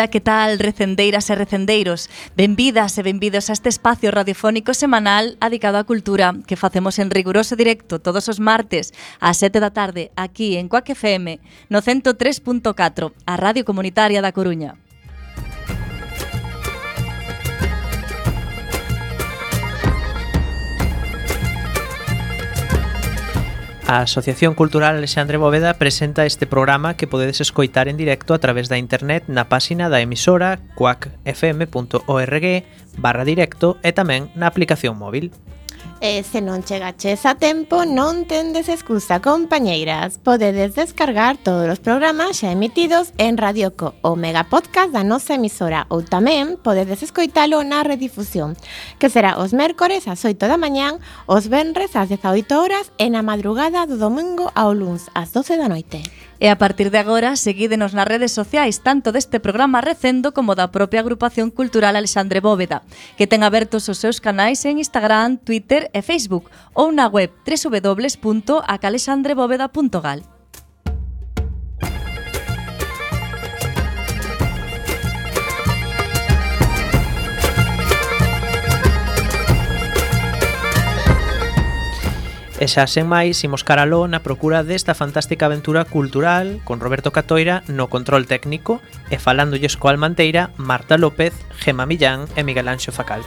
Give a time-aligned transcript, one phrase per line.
[0.00, 2.08] Ola, que tal, recendeiras e recendeiros?
[2.32, 7.52] Benvidas e benvidos a este espacio radiofónico semanal adicado á cultura que facemos en riguroso
[7.52, 11.36] directo todos os martes ás 7 da tarde aquí en Coac FM
[11.68, 14.80] no 103.4, a Radio Comunitaria da Coruña.
[23.90, 28.68] A Asociación Cultural Alexandre Bóveda presenta este programa que podedes escoitar en directo a través
[28.68, 32.46] da internet na páxina da emisora quackfm.org
[33.02, 35.34] barra directo e tamén na aplicación móvil.
[36.00, 40.16] E se non chegaches a tempo, non tendes excusa, compañeiras.
[40.16, 45.36] Podedes descargar todos os programas xa emitidos en Radio Co, o mega podcast da nosa
[45.36, 48.56] emisora, ou tamén podedes escoitalo na redifusión,
[48.96, 53.20] que será os mércores ás 8 da mañán, os venres ás 18 horas e na
[53.20, 56.00] madrugada do domingo ao luns ás 12 da noite.
[56.40, 60.72] E a partir de agora, seguídenos nas redes sociais tanto deste programa Recendo como da
[60.72, 62.80] propia agrupación cultural Alexandre Bóveda,
[63.20, 70.39] que ten abertos os seus canais en Instagram, Twitter e Facebook ou na web www.acalexandrebóveda.gal.
[82.60, 87.64] E xa sen máis, imos caraló na procura desta fantástica aventura cultural con Roberto Catoira
[87.72, 93.24] no control técnico e falándolles coa Almanteira, Marta López, Gema Millán e Miguel Anxo Facal.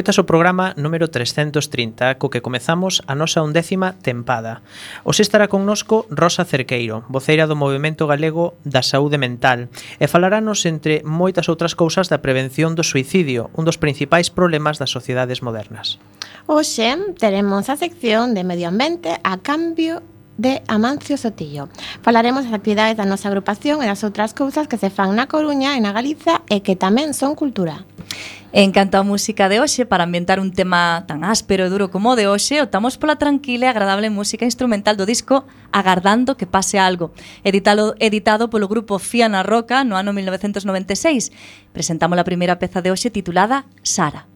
[0.00, 4.64] Escoitas o programa número 330, co que comezamos a nosa undécima tempada.
[5.04, 9.68] Os estará connosco Rosa Cerqueiro, voceira do Movimento Galego da Saúde Mental,
[10.00, 14.88] e falarános entre moitas outras cousas da prevención do suicidio, un dos principais problemas das
[14.88, 16.00] sociedades modernas.
[16.48, 20.00] Hoxe teremos a sección de Medio Ambiente a cambio
[20.40, 21.68] de Amancio Sotillo.
[22.00, 25.76] Falaremos das actividades da nosa agrupación e das outras cousas que se fan na Coruña
[25.76, 27.84] e na Galiza e que tamén son cultura.
[28.52, 32.10] En canto á música de hoxe, para ambientar un tema tan áspero e duro como
[32.10, 36.74] o de hoxe, optamos pola tranquila e agradable música instrumental do disco Agardando que pase
[36.82, 37.14] algo,
[37.46, 41.30] editado, editado polo grupo Fiana Roca no ano 1996.
[41.70, 44.26] Presentamos a primeira peza de hoxe titulada Sara.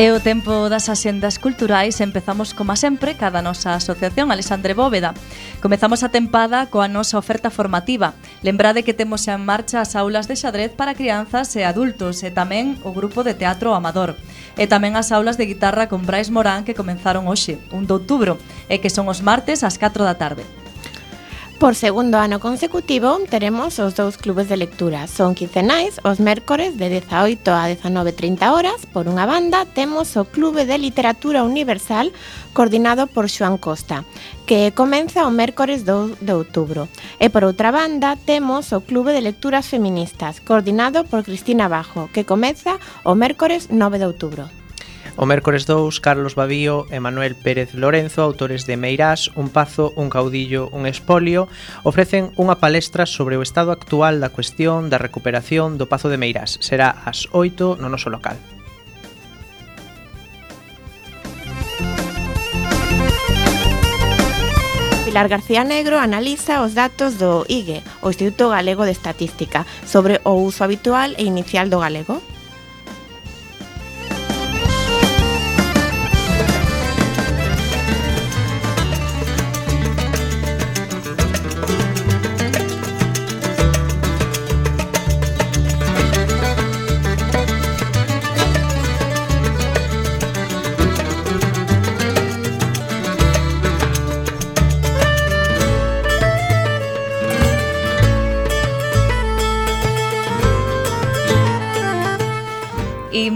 [0.00, 5.12] É o tempo das axendas culturais Empezamos, como sempre, cada nosa asociación Alexandre Bóveda.
[5.60, 8.16] Comezamos a tempada coa nosa oferta formativa.
[8.40, 12.80] Lembrade que temos en marcha as aulas de xadrez para crianzas e adultos E tamén
[12.80, 14.16] o grupo de teatro amador.
[14.56, 18.40] E tamén as aulas de guitarra con Brais Morán que comenzaron hoxe, 1 de outubro
[18.72, 20.59] E que son os martes ás 4 da tarde.
[21.60, 25.04] Por segundo ano consecutivo teremos os dous clubes de lectura.
[25.04, 28.88] Son quincenais os mércores de 18 a 19.30 horas.
[28.88, 32.16] Por unha banda, temos o Clube de Literatura Universal
[32.56, 34.08] coordinado por Xoan Costa,
[34.48, 36.88] que comeza o mércores 2 de outubro.
[37.20, 42.24] E por outra banda, temos o Clube de Lecturas Feministas coordinado por Cristina Bajo, que
[42.24, 44.59] comeza o mércores 9 de outubro.
[45.20, 50.08] O mércores 2, Carlos Babío e Manuel Pérez Lorenzo, autores de Meirás, Un pazo, un
[50.08, 51.44] caudillo, un espolio,
[51.84, 56.56] ofrecen unha palestra sobre o estado actual da cuestión da recuperación do pazo de Meirás.
[56.64, 58.40] Será ás 8 no noso local.
[65.04, 70.40] Pilar García Negro analiza os datos do IGE, o Instituto Galego de Estatística, sobre o
[70.40, 72.24] uso habitual e inicial do galego.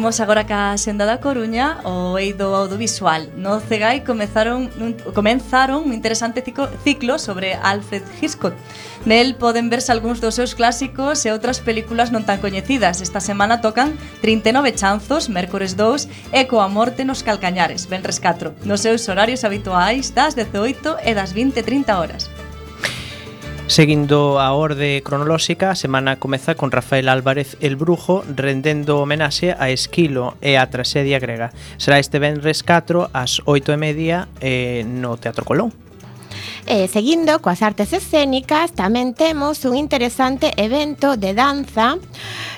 [0.04, 3.32] Imos agora ca Xenda da Coruña o eido audiovisual.
[3.40, 8.52] No Cegai comezaron un, comenzaron un interesante ciclo, ciclo sobre Alfred Hitchcock.
[9.08, 13.00] Nel poden verse algúns dos seus clásicos e outras películas non tan coñecidas.
[13.00, 18.84] Esta semana tocan 39 chanzos, mércores 2, e coa morte nos calcañares, venres 4, nos
[18.84, 22.28] seus horarios habituais das 18 e das 20.30 horas.
[23.66, 29.70] Seguindo a orde cronolóxica, a semana comeza con Rafael Álvarez el Brujo rendendo homenaxe a
[29.70, 31.50] Esquilo e a Tragedia grega.
[31.80, 35.83] Será este venres 4 ás 8 e media eh, no Teatro Colón.
[36.66, 42.00] E seguindo coas artes escénicas tamén temos un interesante evento de danza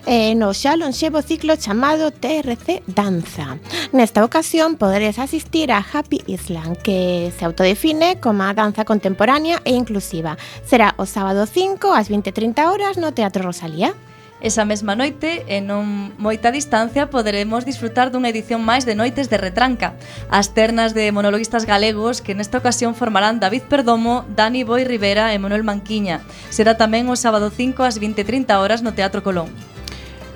[0.06, 3.58] eh, no xa lonxevo ciclo chamado TRC Danza.
[3.90, 10.38] Nesta ocasión poderes asistir a Happy Island, que se autodefine como danza contemporánea e inclusiva.
[10.62, 13.92] Será o sábado 5 ás 20.30 horas no Teatro Rosalía.
[14.46, 19.42] Esa mesma noite, e non moita distancia, poderemos disfrutar dunha edición máis de Noites de
[19.42, 19.98] Retranca.
[20.30, 25.42] As ternas de monologuistas galegos que nesta ocasión formarán David Perdomo, Dani Boi Rivera e
[25.42, 26.22] Manuel Manquiña.
[26.46, 29.50] Será tamén o sábado 5 ás 20.30 horas no Teatro Colón.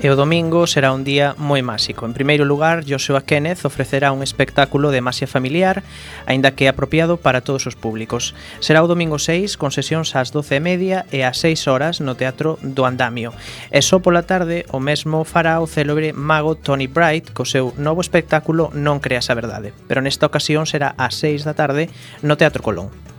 [0.00, 2.08] E o domingo será un día moi máxico.
[2.08, 5.84] En primeiro lugar, Joshua Kenneth ofrecerá un espectáculo de masia familiar,
[6.24, 8.32] aínda que apropiado para todos os públicos.
[8.64, 12.56] Será o domingo 6, con sesións ás 12.30 e e ás 6 horas no Teatro
[12.64, 13.36] do Andamio.
[13.68, 18.00] E só pola tarde, o mesmo fará o célebre mago Tony Bright co seu novo
[18.00, 19.76] espectáculo Non creas a verdade.
[19.84, 21.92] Pero nesta ocasión será ás 6 da tarde
[22.24, 23.09] no Teatro Colón.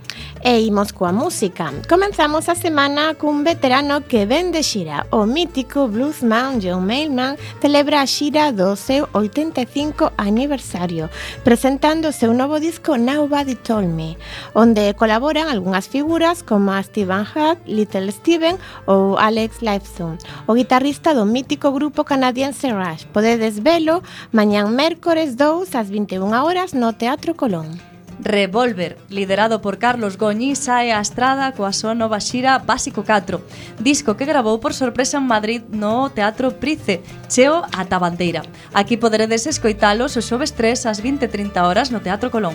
[0.44, 1.70] E imos coa música.
[1.88, 5.06] Comenzamos a semana cun veterano que ven de xira.
[5.14, 11.14] O mítico bluesman John Mailman celebra a xira do seu 85 aniversario,
[11.46, 14.18] presentando o seu novo disco Nobody Told Me,
[14.58, 18.58] onde colaboran algunhas figuras como a Steven Huck, Little Steven
[18.90, 20.18] ou Alex Lifeson,
[20.50, 23.06] o guitarrista do mítico grupo canadiense Rush.
[23.14, 24.02] Podedes velo
[24.34, 27.91] mañán mércores 2 ás 21 horas no Teatro Colón.
[28.24, 33.42] Revolver, liderado por Carlos Goñi, sae a estrada coa súa nova xira Básico 4,
[33.82, 38.46] disco que grabou por sorpresa en Madrid no Teatro Price, cheo ata bandeira.
[38.78, 42.54] Aquí poderedes escoitalos os xoves 3 ás 20.30 horas no Teatro Colón.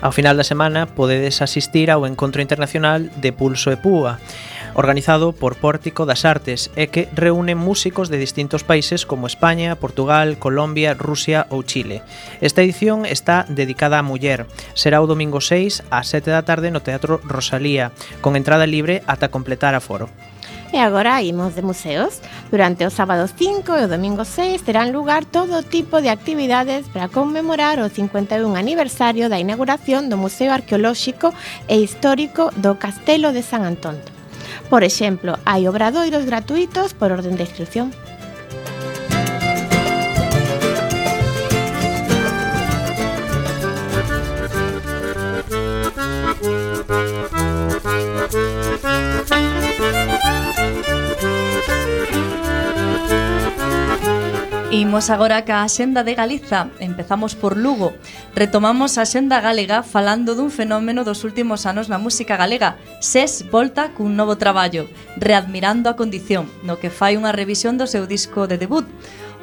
[0.00, 4.16] Ao final da semana podedes asistir ao Encontro Internacional de Pulso e Púa,
[4.74, 10.36] organizado por Pórtico das Artes e que reúne músicos de distintos países como España, Portugal,
[10.38, 12.02] Colombia, Rusia ou Chile.
[12.42, 14.46] Esta edición está dedicada á muller.
[14.74, 19.32] Será o domingo 6 ás 7 da tarde no Teatro Rosalía, con entrada libre ata
[19.32, 20.10] completar a foro.
[20.74, 22.18] E agora imos de museos.
[22.50, 27.06] Durante o sábado 5 e o domingo 6 terán lugar todo tipo de actividades para
[27.06, 31.30] conmemorar o 51 aniversario da inauguración do Museo Arqueolóxico
[31.70, 34.13] e Histórico do Castelo de San Antonio.
[34.70, 37.92] Por exemplo, hai obradoiros gratuitos por orden de inscripción.
[54.74, 56.66] Imos agora ca Xenda de Galiza.
[56.82, 57.94] Empezamos por Lugo
[58.34, 62.74] retomamos a xenda galega falando dun fenómeno dos últimos anos na música galega.
[62.98, 68.10] SES volta cun novo traballo, readmirando a condición, no que fai unha revisión do seu
[68.10, 68.86] disco de debut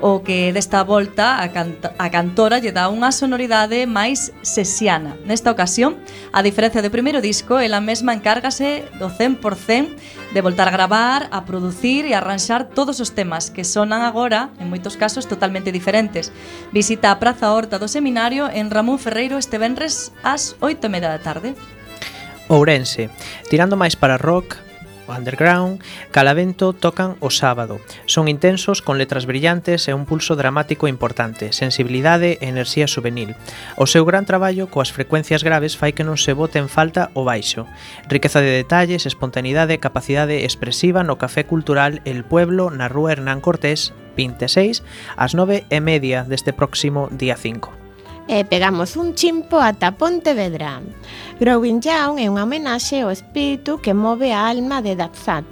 [0.01, 5.15] o que desta volta a, canta, a cantora lle dá unha sonoridade máis sesiana.
[5.24, 6.01] Nesta ocasión,
[6.34, 11.46] a diferencia do primeiro disco, ela mesma encárgase do 100% de voltar a gravar, a
[11.46, 16.34] producir e a arranxar todos os temas que sonan agora, en moitos casos, totalmente diferentes.
[16.74, 21.53] Visita a Praza Horta do Seminario en Ramón Ferreiro este venres ás 8 da tarde.
[22.50, 23.13] Ourense.
[23.48, 24.71] Tirando máis para rock,
[25.12, 27.80] Underground, Calavento tocan o sábado.
[28.06, 33.36] Son intensos, con letras brillantes e un pulso dramático importante, sensibilidade e enerxía juvenil.
[33.75, 37.27] O seu gran traballo coas frecuencias graves fai que non se bote en falta o
[37.27, 37.68] baixo.
[38.08, 43.44] Riqueza de detalles, espontaneidade e capacidade expresiva no Café Cultural El Pueblo na Rúa Hernán
[43.44, 44.84] Cortés 26
[45.15, 47.80] ás 9 e media deste próximo día 5
[48.28, 50.82] e pegamos un chimpo ata Pontevedra.
[51.40, 55.46] Growing Young é unha homenaxe ao espírito que move a alma de Dapsat,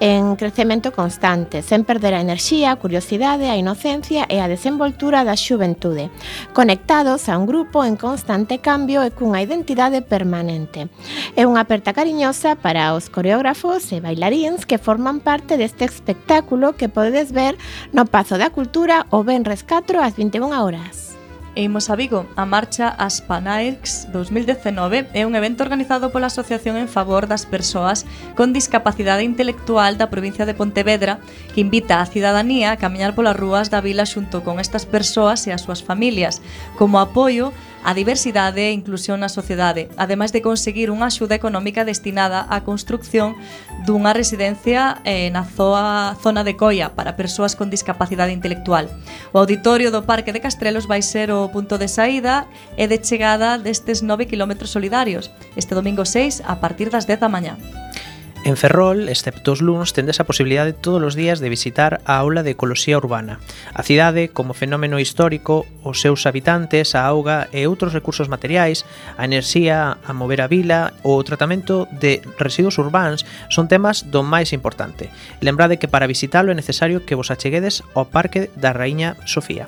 [0.00, 5.38] en crecemento constante, sen perder a enerxía, a curiosidade, a inocencia e a desenvoltura da
[5.38, 6.10] xuventude,
[6.54, 10.90] conectados a un grupo en constante cambio e cunha identidade permanente.
[11.38, 16.90] É unha aperta cariñosa para os coreógrafos e bailaríns que forman parte deste espectáculo que
[16.90, 17.54] podedes ver
[17.94, 21.07] no Pazo da Cultura o Benres 4 ás 21 horas.
[21.58, 26.86] E imos a Vigo, a marcha Aspanaex 2019 é un evento organizado pola Asociación en
[26.86, 28.06] favor das persoas
[28.38, 31.18] con discapacidade intelectual da provincia de Pontevedra
[31.50, 35.50] que invita a cidadanía a camiñar polas rúas da vila xunto con estas persoas e
[35.50, 36.38] as súas familias
[36.78, 37.50] como apoio
[37.84, 43.38] a diversidade e inclusión na sociedade, ademais de conseguir unha axuda económica destinada á construcción
[43.86, 48.90] dunha residencia eh, na zoa, zona de Coia para persoas con discapacidade intelectual.
[49.32, 53.58] O auditorio do Parque de Castrelos vai ser o punto de saída e de chegada
[53.58, 57.56] destes 9 km solidarios, este domingo 6 a partir das 10 da mañá.
[58.44, 62.46] En Ferrol, excepto os luns, tendes a posibilidade todos os días de visitar a aula
[62.46, 63.40] de ecoloxía urbana.
[63.74, 68.86] A cidade, como fenómeno histórico, os seus habitantes, a auga e outros recursos materiais,
[69.18, 74.22] a enerxía, a mover a vila ou o tratamento de residuos urbanos son temas do
[74.22, 75.10] máis importante.
[75.42, 79.66] Lembrade que para visitalo é necesario que vos acheguedes ao Parque da Raíña Sofía.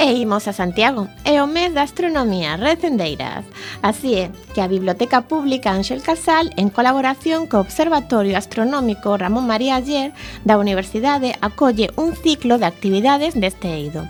[0.00, 3.44] E imos a Santiago, é o mes da astronomía recendeiras.
[3.82, 9.76] Así é que a Biblioteca Pública Ángel Casal, en colaboración co Observatorio Astronómico Ramón María
[9.76, 14.08] Ayer da Universidade, acolle un ciclo de actividades deste eido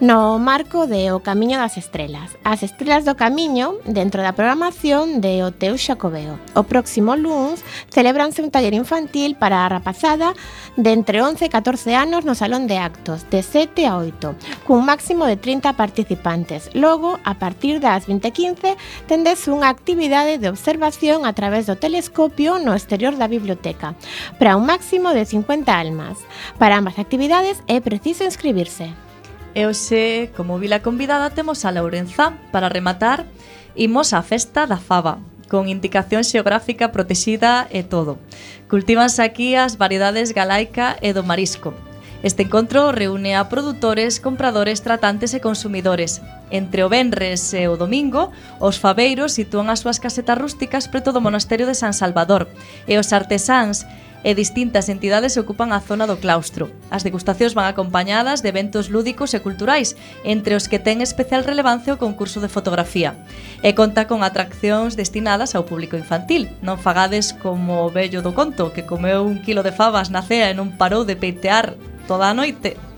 [0.00, 2.32] no marco de O Camiño das Estrelas.
[2.42, 6.40] As Estrelas do Camiño, dentro da programación de O Teu Xacobeo.
[6.56, 7.60] O próximo luns
[7.92, 10.32] celebranse un taller infantil para a rapazada
[10.80, 14.88] de entre 11 e 14 anos no Salón de Actos, de 7 a 8, cun
[14.88, 16.72] máximo de 30 participantes.
[16.72, 22.72] Logo, a partir das 20.15, tendes unha actividade de observación a través do telescopio no
[22.72, 23.92] exterior da biblioteca,
[24.40, 26.16] para un máximo de 50 almas.
[26.56, 29.09] Para ambas actividades é preciso inscribirse.
[29.54, 33.26] E hoxe, como vila convidada, temos a Lourenza para rematar
[33.74, 35.18] imos á festa da fava,
[35.50, 38.22] con indicación xeográfica protexida e todo.
[38.70, 41.74] Cultívanse aquí as variedades galaica e do marisco.
[42.22, 46.20] Este encontro reúne a produtores, compradores, tratantes e consumidores.
[46.52, 48.30] Entre o Benres e o Domingo,
[48.60, 52.46] os faveiros sitúan as súas casetas rústicas preto do Monasterio de San Salvador
[52.86, 53.88] e os artesáns
[54.22, 56.68] e distintas entidades ocupan a zona do claustro.
[56.92, 59.96] As degustacións van acompañadas de eventos lúdicos e culturais,
[60.26, 63.16] entre os que ten especial relevancia o concurso de fotografía.
[63.64, 66.50] E conta con atraccións destinadas ao público infantil.
[66.60, 70.50] Non fagades como o vello do conto, que comeu un kilo de favas na cea
[70.50, 71.78] e non parou de peitear
[72.10, 72.89] toda a noite.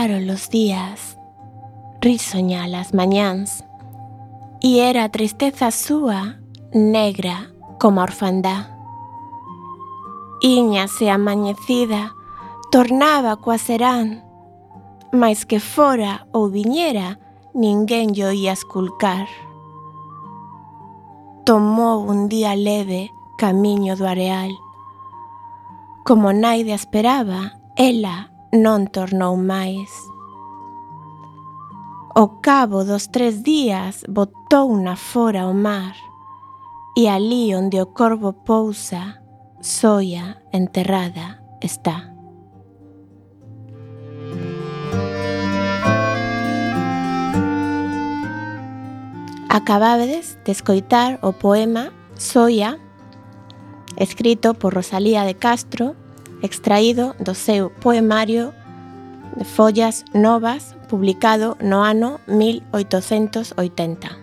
[0.00, 1.18] Claros los días,
[2.00, 3.66] risoña las mañáns,
[4.62, 6.40] e era tristeza súa
[6.72, 8.80] negra como a orfandá.
[10.40, 12.16] Iñase amañecida,
[12.72, 14.24] tornaba coa serán,
[15.12, 17.20] mais que fora ou viñera,
[17.52, 19.28] ninguén yo ia esculcar.
[21.44, 24.56] Tomou un día leve camiño do areal.
[26.08, 29.90] Como naide esperaba, ela non tornou máis.
[32.16, 35.94] O cabo dos tres días botou na fora o mar
[36.98, 39.22] e ali onde o corvo pousa,
[39.62, 42.10] soia enterrada está.
[49.48, 52.78] Acabades de escoitar o poema Soia,
[53.96, 55.96] escrito por Rosalía de Castro
[56.42, 58.52] extraído do seu poemario
[59.36, 64.20] de Follas Novas, publicado no ano 1880.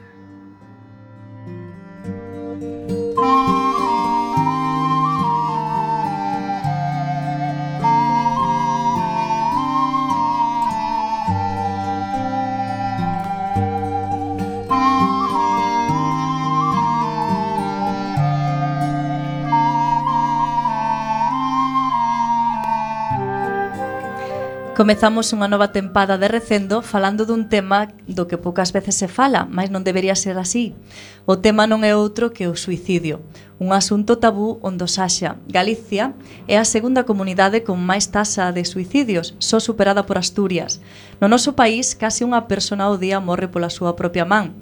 [24.78, 29.50] Comezamos unha nova tempada de Recendo falando dun tema do que poucas veces se fala,
[29.50, 30.78] mas non debería ser así.
[31.26, 33.26] O tema non é outro que o suicidio,
[33.58, 35.42] un asunto tabú onde Saxa.
[35.50, 36.14] Galicia
[36.46, 40.78] é a segunda comunidade con máis tasa de suicidios, só superada por Asturias.
[41.18, 44.54] No noso país, case unha persona ao día morre pola súa propia man.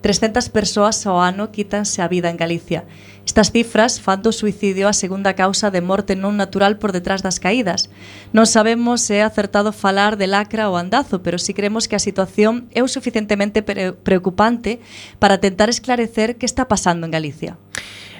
[0.00, 2.86] 300 persoas ao ano quítanse a vida en Galicia.
[3.26, 7.36] Estas cifras fan do suicidio a segunda causa de morte non natural por detrás das
[7.36, 7.92] caídas.
[8.32, 12.02] Non sabemos se é acertado falar de lacra ou andazo, pero si creemos que a
[12.02, 14.80] situación é o suficientemente preocupante
[15.20, 17.60] para tentar esclarecer que está pasando en Galicia.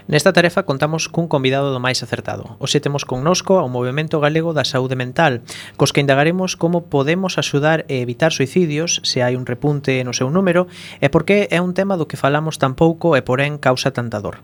[0.08, 2.56] Nesta tarefa contamos cun convidado do máis acertado.
[2.64, 5.44] Hoxe temos connosco ao Movimento Galego da Saúde Mental,
[5.76, 10.32] cos que indagaremos como podemos axudar e evitar suicidios se hai un repunte no seu
[10.32, 10.64] número
[11.04, 14.16] e por que é un tema do que falamos tan pouco e porén causa tanta
[14.24, 14.40] dor.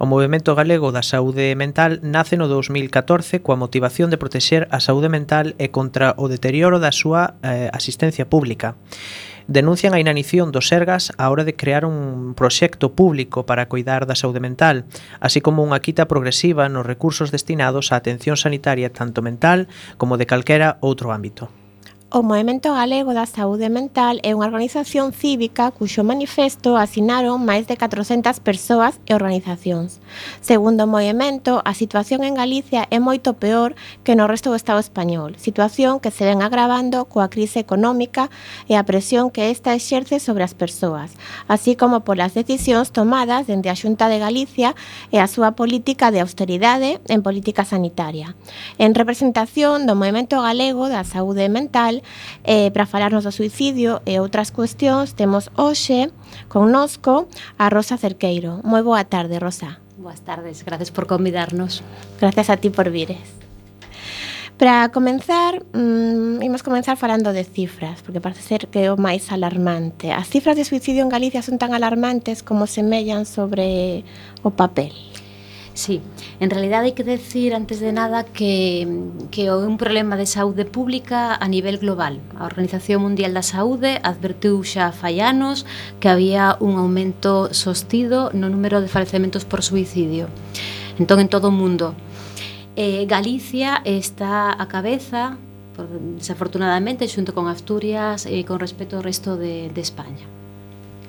[0.00, 5.12] O Movimento Galego da Saúde Mental nace no 2014 coa motivación de protexer a saúde
[5.12, 8.80] mental e contra o deterioro da súa eh, asistencia pública.
[9.48, 14.18] Denuncian a inanición dos Sergas á hora de crear un proxecto público para cuidar da
[14.18, 14.84] saúde mental,
[15.18, 20.26] así como unha quita progresiva nos recursos destinados á atención sanitaria tanto mental como de
[20.26, 21.61] calquera outro ámbito.
[22.14, 27.80] O Movimento Galego da Saúde Mental é unha organización cívica cuxo manifesto asinaron máis de
[27.80, 29.96] 400 persoas e organizacións.
[30.44, 33.72] Segundo o movimento, a situación en Galicia é moito peor
[34.04, 38.28] que no resto do Estado español, situación que se ven agravando coa crise económica
[38.68, 41.16] e a presión que esta exerce sobre as persoas,
[41.48, 44.76] así como polas decisións tomadas dende a Xunta de Galicia
[45.08, 48.36] e a súa política de austeridade en política sanitaria.
[48.76, 52.01] En representación do Movimento Galego da Saúde Mental,
[52.44, 56.10] eh, para falarnos do suicidio e outras cuestións temos hoxe
[56.48, 58.60] connosco a Rosa Cerqueiro.
[58.62, 59.82] Moi boa tarde, Rosa.
[59.98, 61.82] Boas tardes, gracias por convidarnos.
[62.20, 63.42] Gracias a ti por vires.
[64.58, 69.32] Para comenzar, mmm, imos comenzar falando de cifras, porque parece ser que é o máis
[69.32, 70.14] alarmante.
[70.14, 74.04] As cifras de suicidio en Galicia son tan alarmantes como semellan sobre
[74.46, 74.94] o papel.
[75.74, 76.02] Sí,
[76.38, 78.84] en realidad hai que decir antes de nada que,
[79.32, 82.20] que é un problema de saúde pública a nivel global.
[82.36, 85.64] A Organización Mundial da Saúde advertiu xa fai anos
[85.96, 90.28] que había un aumento sostido no número de falecementos por suicidio.
[91.00, 91.96] Entón, en todo o mundo.
[92.76, 95.40] Eh, Galicia está a cabeza,
[95.72, 95.88] por,
[96.20, 100.28] desafortunadamente, xunto con Asturias e eh, con respecto ao resto de, de España.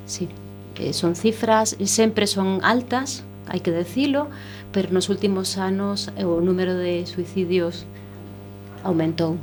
[0.08, 0.32] Sí,
[0.80, 4.28] eh, son cifras, sempre son altas, hai que decilo,
[4.72, 7.86] pero nos últimos anos eh, o número de suicidios
[8.84, 9.38] aumentou.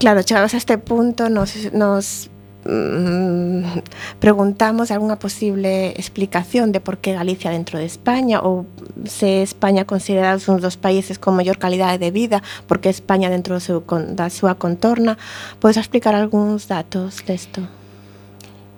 [0.00, 2.30] Claro, chegados a este punto nos, nos
[2.64, 8.66] mm, preguntamos algunha posible explicación de por que Galicia dentro de España ou
[9.04, 13.62] se España considerados uns dos países con maior calidade de vida porque España dentro do
[13.62, 13.84] seu,
[14.16, 15.20] da súa contorna
[15.60, 17.60] podes explicar algúns datos desto?
[17.62, 17.85] De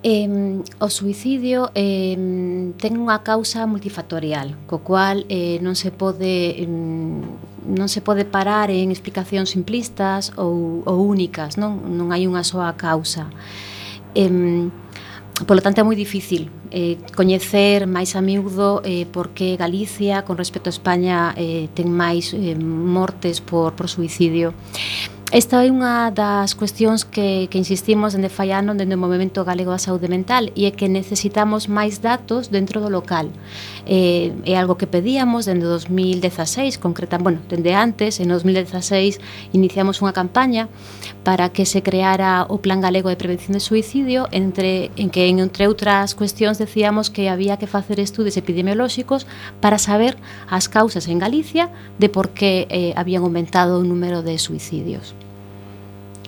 [0.03, 2.15] Eh, o suicidio eh,
[2.79, 6.71] ten unha causa multifactorial, co cual eh, non se pode eh,
[7.69, 12.79] non se pode parar en explicacións simplistas ou, ou únicas, non, non hai unha soa
[12.79, 13.27] causa.
[14.15, 14.71] Eh,
[15.47, 20.67] Polo tanto, é moi difícil eh, coñecer máis a miúdo eh, porque Galicia, con respecto
[20.67, 24.51] a España, eh, ten máis eh, mortes por, por suicidio.
[25.31, 29.77] Esta é unha das cuestións que, que insistimos dende Fallano dende o Movimento Galego da
[29.77, 33.29] Saúde Mental e é que necesitamos máis datos dentro do local.
[33.85, 39.21] Eh, é algo que pedíamos dende 2016, concreta, bueno, dende antes, en 2016
[39.53, 40.73] iniciamos unha campaña
[41.29, 45.69] para que se creara o Plan Galego de Prevención de Suicidio entre en que entre
[45.69, 49.29] outras cuestións decíamos que había que facer estudos epidemiolóxicos
[49.61, 50.17] para saber
[50.49, 51.69] as causas en Galicia
[52.01, 55.18] de por que eh, habían aumentado o número de suicidios.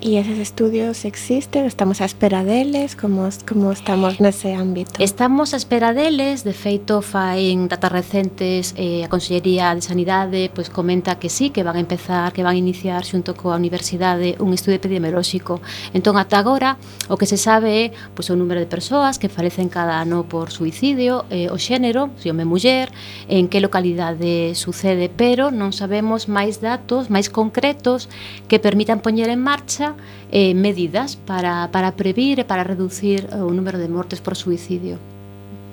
[0.03, 4.97] E eses estudios existen, estamos á espera deles, como, como estamos nese ámbito?
[4.97, 10.73] Estamos á espera deles, de feito faen datas recentes eh, a Consellería de Sanidade pois
[10.73, 14.57] comenta que sí, que van a empezar, que van a iniciar xunto coa Universidade un
[14.57, 15.61] estudio epidemiolóxico.
[15.93, 16.81] Entón, ata agora,
[17.13, 20.49] o que se sabe é pois, o número de persoas que falecen cada ano por
[20.49, 22.89] suicidio, eh, o xénero, se home muller,
[23.29, 28.09] en que localidade sucede, pero non sabemos máis datos, máis concretos
[28.49, 29.90] que permitan poñer en marcha
[30.31, 34.99] Eh, medidas para, para previr e para reducir eh, o número de mortes por suicidio.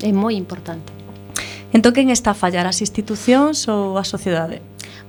[0.01, 0.89] É moi importante.
[1.73, 2.65] Entón, quen está a fallar?
[2.65, 4.61] As institucións ou a sociedade?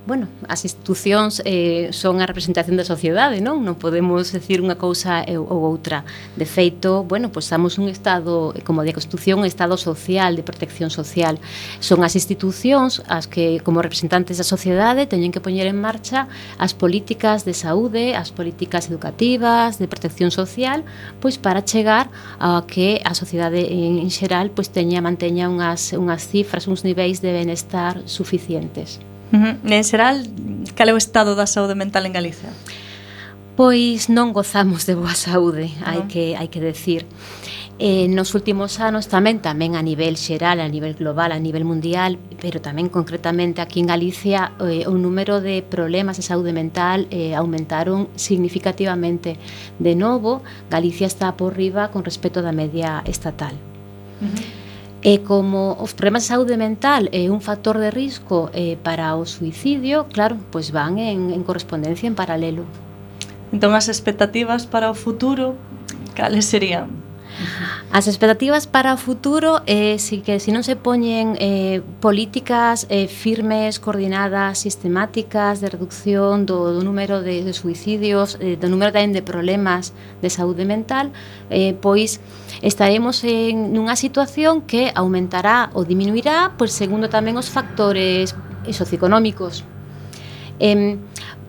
[0.09, 3.61] bueno, as institucións eh, son a representación da sociedade, non?
[3.61, 6.01] Non podemos decir unha cousa ou outra.
[6.33, 10.33] De feito, bueno, pois pues, estamos un estado, eh, como de Constitución, un estado social,
[10.33, 11.37] de protección social.
[11.77, 16.25] Son as institucións as que, como representantes da sociedade, teñen que poñer en marcha
[16.57, 20.89] as políticas de saúde, as políticas educativas, de protección social,
[21.21, 22.09] pois para chegar
[22.41, 27.29] a que a sociedade en xeral pois teña manteña unhas unhas cifras, uns niveis de
[27.29, 28.97] benestar suficientes.
[29.31, 29.71] Uh -huh.
[29.71, 30.25] En xeral,
[30.75, 32.49] cal é o estado da saúde mental en Galicia?
[33.55, 35.87] Pois non gozamos de boa saúde, uh -huh.
[35.89, 37.05] hai que hai que decir.
[37.81, 42.19] Eh, nos últimos anos tamén, tamén a nivel xeral, a nivel global, a nivel mundial,
[42.43, 47.39] pero tamén concretamente aquí en Galicia, eh, o número de problemas de saúde mental eh,
[47.39, 49.39] aumentaron significativamente.
[49.79, 53.55] De novo, Galicia está por riba con respecto da media estatal.
[54.19, 54.68] Uh -huh.
[55.01, 59.23] E como os problemas de saúde mental é un factor de risco eh, para o
[59.23, 62.67] suicidio, claro, pois van en, en correspondencia en paralelo.
[63.55, 65.55] Entón, as expectativas para o futuro,
[66.19, 67.08] cales serían?
[67.91, 72.89] As expectativas para o futuro, eh, si que se si non se poñen eh, políticas
[72.89, 78.89] eh, firmes, coordinadas, sistemáticas de reducción do, do número de, de suicidios, eh, do número
[78.89, 79.93] tamén de problemas
[80.25, 81.13] de saúde mental,
[81.53, 82.17] eh, pois
[82.65, 88.33] estaremos en nunha situación que aumentará ou diminuirá, pois segundo tamén os factores
[88.73, 89.61] socioeconómicos.
[90.57, 90.97] Eh,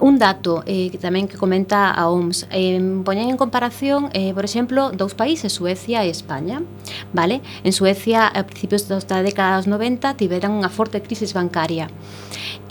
[0.01, 4.49] Un dato eh, que tamén que comenta a OMS, eh, poñen en comparación, eh, por
[4.49, 6.65] exemplo, dous países, Suecia e España,
[7.13, 7.45] vale?
[7.69, 11.93] En Suecia, a principios da década dos 90, tiveran unha forte crisis bancaria,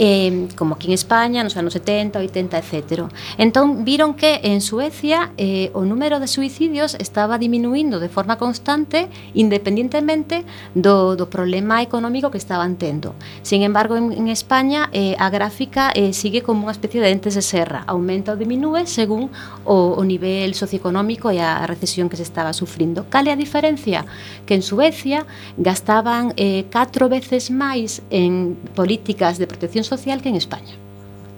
[0.02, 3.06] eh, como aquí en España, nos anos 70, 80, etc.
[3.38, 9.06] Entón, viron que en Suecia eh, o número de suicidios estaba diminuindo de forma constante,
[9.38, 13.14] independentemente do, do problema económico que estaban tendo.
[13.46, 17.36] Sin embargo, en, en España, eh, a gráfica eh, sigue como unha especie de realmente
[17.36, 19.30] de serra aumenta ou diminúe según
[19.66, 23.06] o, o nivel socioeconómico e a recesión que se estaba sufrindo.
[23.12, 24.06] Cal é a diferencia?
[24.48, 25.28] Que en Suecia
[25.58, 30.76] gastaban eh, catro veces máis en políticas de protección social que en España.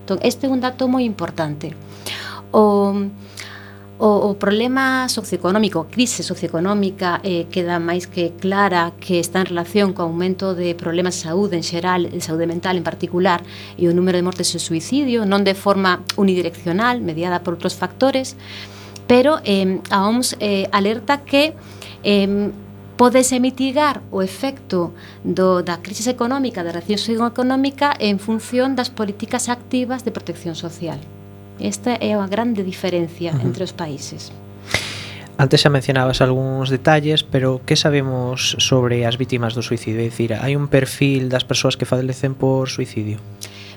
[0.05, 1.73] Entón, este é un dato moi importante.
[2.53, 2.93] O,
[4.01, 9.93] o, o problema socioeconómico, crise socioeconómica eh, queda máis que clara que está en relación
[9.93, 13.45] co aumento de problemas de saúde en xeral, de saúde mental en particular,
[13.77, 18.33] e o número de mortes e suicidio, non de forma unidireccional, mediada por outros factores,
[19.05, 21.53] pero eh, a OMS eh, alerta que
[22.01, 22.49] eh,
[22.97, 29.45] podese mitigar o efecto do, da crisis económica, da recesión económica, en función das políticas
[29.45, 30.97] activas de protección social.
[31.61, 33.45] Esta é a grande diferencia uh -huh.
[33.45, 34.31] entre os países.
[35.37, 40.01] Antes xa mencionabas algúns detalles, pero que sabemos sobre as vítimas do suicidio?
[40.01, 43.17] É dicir, hai un perfil das persoas que falecen por suicidio?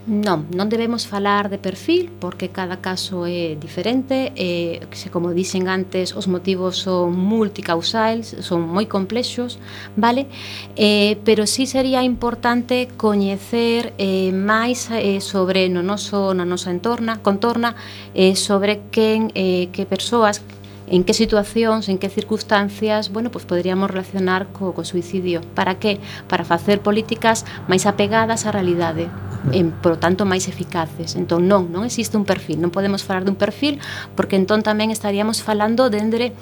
[0.04, 5.64] Non, non debemos falar de perfil porque cada caso é diferente e, se como dixen
[5.64, 9.56] antes, os motivos son multicausais, son moi complexos,
[9.96, 10.28] vale?
[10.76, 17.24] Eh, pero sí sería importante coñecer eh, máis eh, sobre no noso, na nosa entorna,
[17.24, 17.72] contorna
[18.12, 20.44] eh, sobre quen, eh, que persoas
[20.86, 25.40] en que situacións, en que circunstancias, bueno, pues poderíamos relacionar co, co suicidio.
[25.54, 26.00] Para que?
[26.28, 29.08] Para facer políticas máis apegadas á realidade,
[29.52, 31.16] en, por tanto máis eficaces.
[31.16, 33.80] Entón non, non existe un perfil, non podemos falar dun perfil
[34.12, 36.36] porque entón tamén estaríamos falando dendre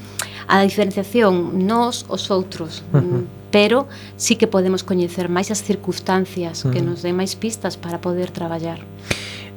[0.51, 2.83] a diferenciación nós os outros.
[2.91, 6.73] Uh -huh mm, pero sí que podemos coñecer máis as circunstancias uh -huh.
[6.73, 8.81] que nos den máis pistas para poder traballar.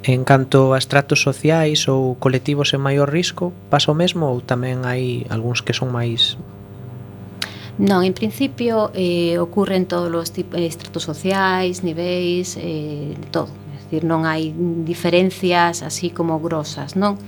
[0.06, 4.86] En canto a estratos sociais ou colectivos en maior risco, pasa o mesmo ou tamén
[4.86, 6.38] hai algúns que son máis
[7.82, 13.50] Non, en principio eh, ocurren todos os tipos, eh, estratos sociais, niveis, eh, todo.
[13.50, 14.54] É dicir, non hai
[14.88, 17.20] diferencias así como grosas, non?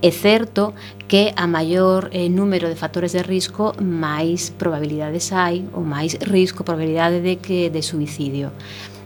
[0.00, 0.72] É certo
[1.10, 6.64] que a maior eh, número de factores de risco, máis probabilidades hai, ou máis risco,
[6.64, 8.54] probabilidade de que de suicidio.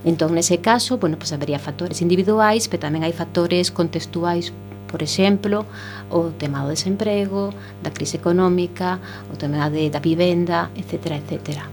[0.07, 4.55] Entón, nese caso, bueno, pues habería factores individuais, pero tamén hai factores contextuais
[4.87, 5.67] por exemplo,
[6.11, 7.51] o tema do desemprego,
[7.83, 11.21] da crise económica, o tema de, da vivenda, etc.
[11.21, 11.67] etc.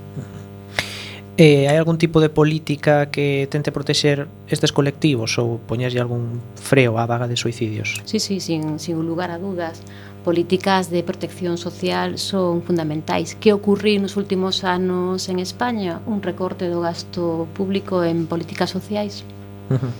[1.37, 7.01] Eh, hai algún tipo de política que tente protexer estes colectivos ou poñerlle algún freo
[7.01, 8.05] á vaga de suicidios?
[8.05, 9.81] Sí, sí, sin, sin lugar a dudas
[10.23, 13.35] políticas de protección social son fundamentais.
[13.35, 15.99] Que ocurriu nos últimos anos en España?
[16.07, 19.27] Un recorte do gasto público en políticas sociais.
[19.69, 19.93] Uh -huh.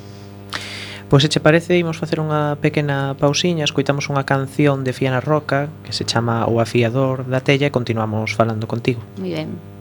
[1.13, 5.69] Pois se che parece, imos facer unha pequena pausiña, escoitamos unha canción de Fiana Roca
[5.85, 9.03] que se chama O afiador da tella e continuamos falando contigo.
[9.21, 9.72] Moi ben.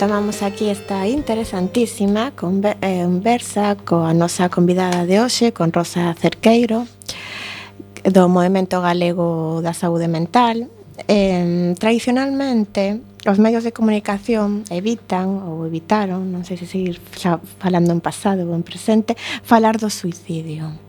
[0.00, 6.88] retomamos aquí esta interesantísima eh, conversa coa nosa convidada de hoxe, con Rosa Cerqueiro,
[8.08, 10.72] do Movimento Galego da Saúde Mental.
[11.04, 17.92] Eh, tradicionalmente, os medios de comunicación evitan ou evitaron, non sei se seguir xa falando
[17.92, 20.80] en pasado ou en presente, falar do suicidio.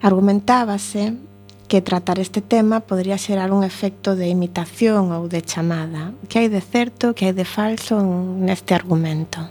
[0.00, 1.27] Argumentábase
[1.68, 6.16] que tratar este tema podría xerar un efecto de imitación ou de chamada.
[6.26, 8.00] Que hai de certo, que hai de falso
[8.40, 9.44] neste argumento?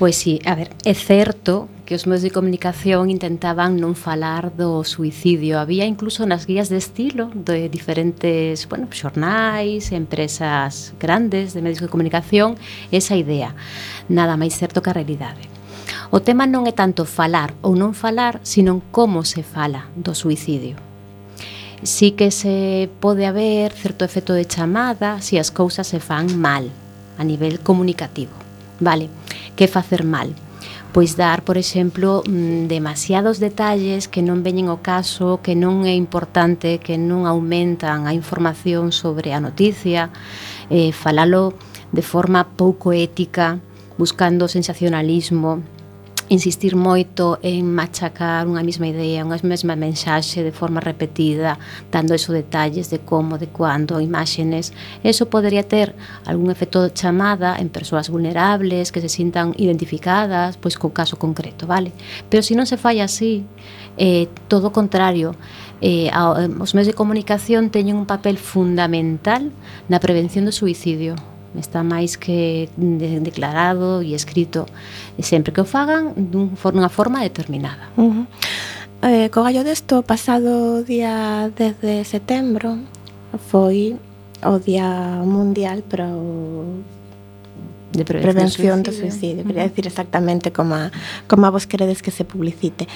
[0.00, 4.80] Pois sí, a ver, é certo que os medios de comunicación intentaban non falar do
[4.80, 5.60] suicidio.
[5.60, 11.92] Había incluso nas guías de estilo de diferentes, bueno, xornais, empresas grandes de medios de
[11.92, 12.56] comunicación,
[12.88, 13.52] esa idea.
[14.08, 15.52] Nada máis certo que a realidade.
[16.08, 20.89] O tema non é tanto falar ou non falar, sino como se fala do suicidio
[21.82, 26.68] sí que se pode haber certo efecto de chamada se as cousas se fan mal
[27.18, 28.32] a nivel comunicativo.
[28.80, 29.08] Vale,
[29.56, 30.34] que facer mal?
[30.92, 35.94] Pois dar, por exemplo, mm, demasiados detalles que non veñen ao caso, que non é
[35.94, 40.10] importante, que non aumentan a información sobre a noticia,
[40.66, 41.54] eh, falalo
[41.94, 43.62] de forma pouco ética,
[43.94, 45.62] buscando sensacionalismo,
[46.30, 51.58] insistir moito en machacar unha mesma idea, unha mesma mensaxe de forma repetida,
[51.90, 54.70] dando esos detalles de como, de cuando, imágenes.
[55.02, 55.90] Eso podría ter
[56.24, 61.90] algún efecto chamada en persoas vulnerables que se sintan identificadas pois co caso concreto, vale?
[62.30, 63.42] Pero se si non se fai así,
[63.98, 65.34] eh, todo o contrario,
[65.82, 69.50] eh, eh os medios de comunicación teñen un papel fundamental
[69.90, 71.18] na prevención do suicidio
[71.58, 72.68] está máis que
[73.20, 74.66] declarado e escrito
[75.18, 77.90] sempre que o fagan dun, unha forma determinada.
[77.98, 78.26] Uh -huh.
[79.02, 82.78] eh, co gallo desto, pasado día 10 de setembro
[83.50, 83.98] foi
[84.42, 86.80] o Día Mundial para o
[88.00, 90.88] de prevención, prevención do suicidio, quería decir exactamente como a,
[91.28, 92.88] como a vos queredes que se publicite.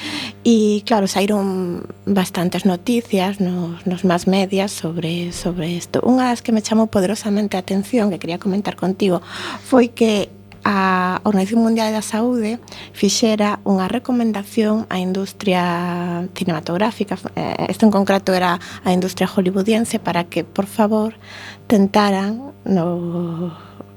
[0.49, 6.01] E claro, saíron bastantes noticias nos, nos más medias sobre sobre isto.
[6.01, 9.21] Unha das que me chamou poderosamente a atención, que quería comentar contigo,
[9.61, 10.33] foi que
[10.65, 12.57] a Organización Mundial da Saúde
[12.97, 17.21] fixera unha recomendación á industria cinematográfica,
[17.69, 21.21] isto eh, en concreto era a industria hollywoodiense, para que, por favor,
[21.69, 23.53] tentaran no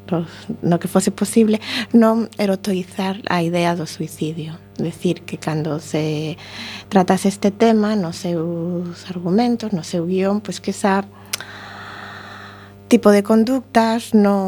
[0.09, 0.27] nos,
[0.61, 1.59] no que fose posible,
[1.93, 4.57] non erotoizar a idea do suicidio.
[4.77, 6.37] Decir que cando se
[6.89, 11.05] tratase este tema nos seus argumentos, no seu guión, pois que esa
[12.87, 14.47] tipo de conductas non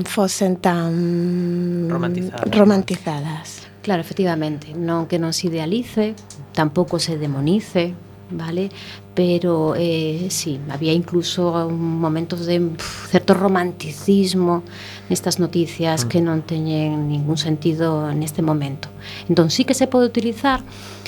[0.00, 2.52] mm, fosen tan romantizadas.
[2.52, 3.46] romantizadas.
[3.80, 6.16] Claro, efectivamente, non que non se idealice,
[6.52, 7.96] tampouco se demonice,
[8.30, 8.70] ¿vale?
[9.14, 14.62] Pero eh, sí, había incluso momentos de pff, certo romanticismo
[15.08, 16.08] nestas noticias mm.
[16.08, 18.88] que non teñen ningún sentido neste momento.
[19.28, 20.64] Entón, sí que se pode utilizar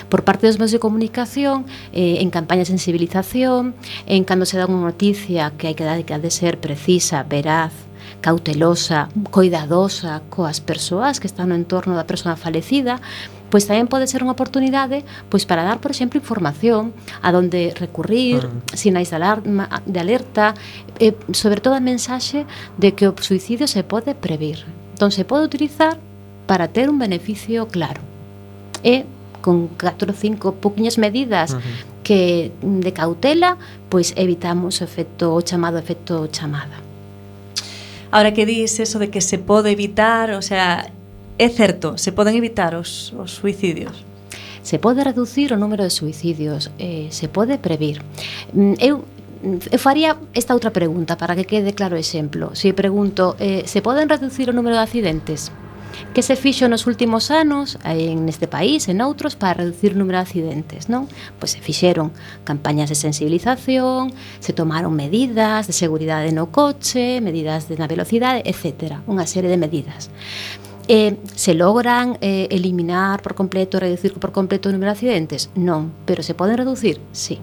[0.09, 3.75] por parte dos medios de comunicación eh, en campañas de sensibilización,
[4.07, 7.25] en cando se dá unha noticia que hai que dar que ha de ser precisa,
[7.27, 7.75] veraz,
[8.21, 13.03] cautelosa, coidadosa coas persoas que están no entorno da persona falecida,
[13.51, 16.93] pois tamén pode ser unha oportunidade pois para dar, por exemplo, información
[17.23, 18.77] a donde recurrir, uh -huh.
[18.77, 20.55] sinais de alarma, de alerta,
[20.99, 22.47] e, sobre todo a mensaxe
[22.79, 24.67] de que o suicidio se pode previr.
[24.95, 25.99] Entón, se pode utilizar
[26.47, 28.01] para ter un beneficio claro.
[28.83, 29.05] E
[29.43, 32.03] con 4 ou 5 poquinhas medidas uh -huh.
[32.03, 36.83] que de cautela, pois evitamos o efecto o chamado efecto chamada.
[38.11, 40.91] Ahora que dis eso de que se pode evitar, o sea,
[41.39, 43.93] É certo, se poden evitar os, os suicidios?
[44.65, 48.01] Se pode reducir o número de suicidios, eh, se pode previr.
[48.57, 49.05] Mm, eu
[49.45, 52.57] mm, eu faría esta outra pregunta para que quede claro o exemplo.
[52.57, 55.53] Se pregunto, eh, se poden reducir o número de accidentes?
[56.17, 60.01] Que se fixo nos últimos anos eh, en este país, en outros, para reducir o
[60.01, 61.05] número de accidentes, non?
[61.37, 62.17] Pois se fixeron
[62.49, 69.05] campañas de sensibilización, se tomaron medidas de seguridade no coche, medidas de na velocidade, etc.
[69.05, 70.09] Unha serie de medidas.
[70.89, 75.51] Eh, se logran eh, eliminar por completo, reducir por completo o número de accidentes?
[75.59, 77.03] Non, pero se poden reducir?
[77.11, 77.43] Sí.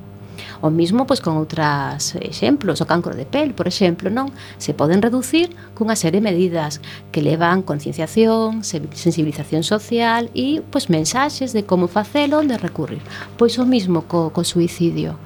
[0.64, 4.32] O mismo pois con outras exemplos, o cancro de pel, por exemplo, non?
[4.56, 6.80] Se poden reducir cunha serie de medidas
[7.12, 13.04] que levan concienciación, sensibilización social e pois mensaxes de como facelo, onde recurrir.
[13.36, 15.20] Pois o mismo co, co suicidio.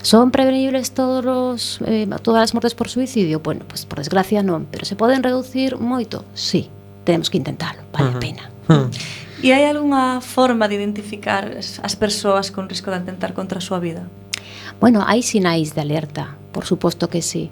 [0.00, 3.44] Son prevenibles todos os, eh, todas as mortes por suicidio?
[3.44, 6.24] Bueno, pois por desgracia non, pero se poden reducir moito?
[6.32, 6.72] Sí
[7.04, 8.16] tenemos que intentalo, vale uh -huh.
[8.16, 8.44] a pena.
[8.68, 8.88] Uh -huh.
[9.42, 13.82] E hai algunha forma de identificar as persoas con risco de atentar contra a súa
[13.82, 14.06] vida?
[14.78, 17.50] Bueno, hai sinais de alerta, por suposto que sí.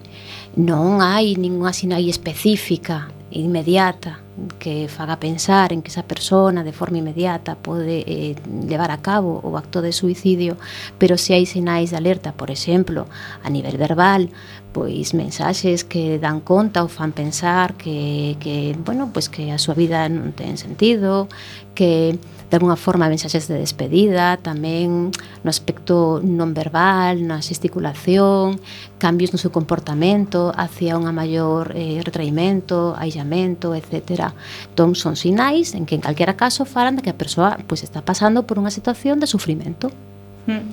[0.55, 4.21] Non hai ninguna sinai específica, inmediata
[4.59, 8.35] que faga pensar en que esa persona de forma inmediata pode eh,
[8.67, 10.57] levar a cabo o acto de suicidio,
[10.99, 13.07] pero se hai sinais de alerta, por exemplo,
[13.45, 14.31] a nivel verbal,
[14.73, 19.75] pois mensaxes que dan conta ou fan pensar que, que bueno, pois que a súa
[19.75, 21.27] vida non ten sentido,
[21.75, 22.19] que
[22.51, 28.59] de alguna forma mensaxes de despedida, tamén no aspecto non verbal, na gesticulación,
[28.99, 34.35] cambios no seu comportamento hacia unha maior eh, retraimento, aillamento, etc.
[34.75, 38.03] Entón, son sinais en que en calquera caso falan de que a persoa pois, está
[38.03, 39.95] pasando por unha situación de sufrimento.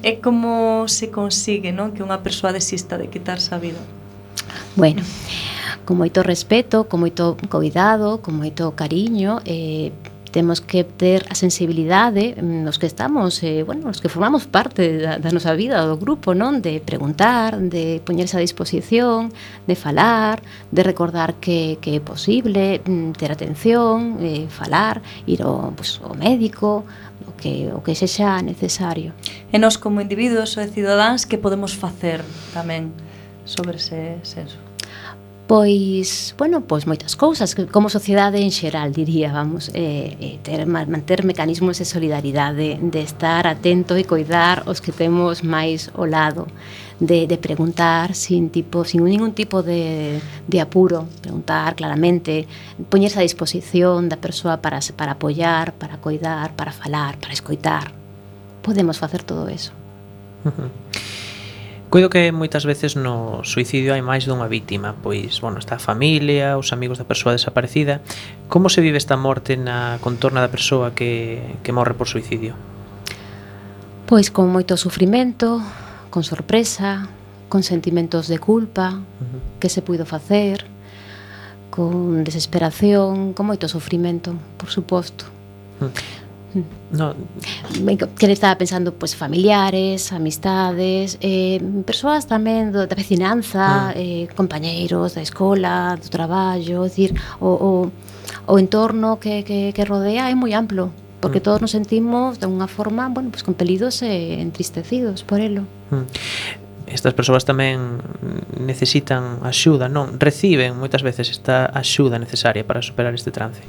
[0.02, 1.94] É hmm, como se consigue non?
[1.94, 3.80] que unha persoa desista de quitarse a vida?
[4.74, 5.06] Bueno,
[5.86, 9.94] con moito respeto, con moito cuidado, con moito cariño, eh,
[10.38, 15.02] temos que ter a sensibilidade nos mm, que estamos, eh, bueno, os que formamos parte
[15.02, 16.62] da, da nosa vida, do grupo, non?
[16.62, 19.34] De preguntar, de poñerse a disposición,
[19.66, 25.74] de falar, de recordar que, que é posible, mm, ter atención, eh, falar, ir ao,
[25.74, 26.86] pues, ao médico,
[27.26, 29.18] o que, o que sexa necesario.
[29.50, 32.22] E nós como individuos e cidadáns que podemos facer
[32.54, 32.94] tamén
[33.42, 34.67] sobre ese senso?
[35.48, 41.24] Pois, bueno, pois moitas cousas, como sociedade en xeral, diría, vamos, eh, eh ter, manter
[41.24, 46.52] mecanismos de solidaridade, de estar atento e coidar os que temos máis ao lado,
[47.00, 50.20] de, de preguntar sin tipo, sin ningún tipo de,
[50.52, 52.44] de apuro, preguntar claramente,
[52.92, 57.96] poñerse a disposición da persoa para, para apoiar, para coidar, para falar, para escoitar.
[58.68, 59.72] Podemos facer todo eso.
[60.44, 60.70] Uh -huh.
[61.90, 66.60] Coido que moitas veces no suicidio hai máis dunha vítima, pois, bueno, está a familia,
[66.60, 68.04] os amigos da persoa desaparecida.
[68.52, 72.60] Como se vive esta morte na contorna da persoa que, que morre por suicidio?
[74.04, 75.64] Pois con moito sufrimento,
[76.12, 77.08] con sorpresa,
[77.48, 79.64] con sentimentos de culpa, uh -huh.
[79.64, 80.68] que se puido facer,
[81.72, 85.24] con desesperación, con moito sufrimento, por suposto.
[85.80, 86.27] Uh -huh.
[86.92, 87.14] No.
[88.18, 93.98] Que estaba pensando, pues familiares, amistades, eh, persoas tamén do, da vecinanza, ah.
[93.98, 97.72] eh, compañeiros da escola, do traballo, decir, o, o,
[98.48, 100.90] o entorno que, que, que rodea é moi amplo,
[101.20, 101.46] porque mm.
[101.46, 105.68] todos nos sentimos de unha forma, bueno, pues compelidos e entristecidos por elo.
[105.92, 106.08] Mm.
[106.88, 108.00] Estas persoas tamén
[108.56, 110.16] necesitan axuda, non?
[110.16, 113.60] Reciben moitas veces esta axuda necesaria para superar este trance.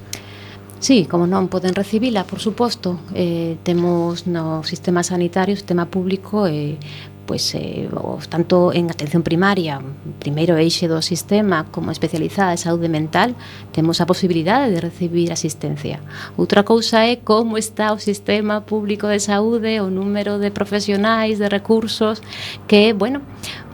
[0.81, 6.79] Sí, como non poden recibila, por suposto, eh, temos no sistema sanitario, sistema público, eh,
[7.27, 7.91] pois eh,
[8.31, 9.83] tanto en atención primaria,
[10.23, 13.35] primeiro eixe do sistema, como especializada de saúde mental,
[13.75, 15.99] temos a posibilidade de recibir asistencia.
[16.39, 21.51] Outra cousa é como está o sistema público de saúde, o número de profesionais, de
[21.51, 22.23] recursos,
[22.71, 23.21] que, bueno,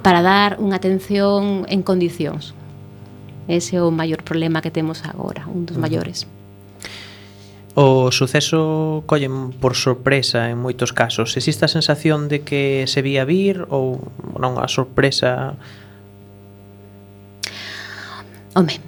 [0.00, 2.56] para dar unha atención en condicións.
[3.46, 6.26] Ese é o maior problema que temos agora, un dos maiores.
[7.74, 11.34] O suceso collen por sorpresa en moitos casos.
[11.34, 13.98] Existe a sensación de que se vía vir ou
[14.38, 15.58] non a sorpresa?
[18.54, 18.78] Home,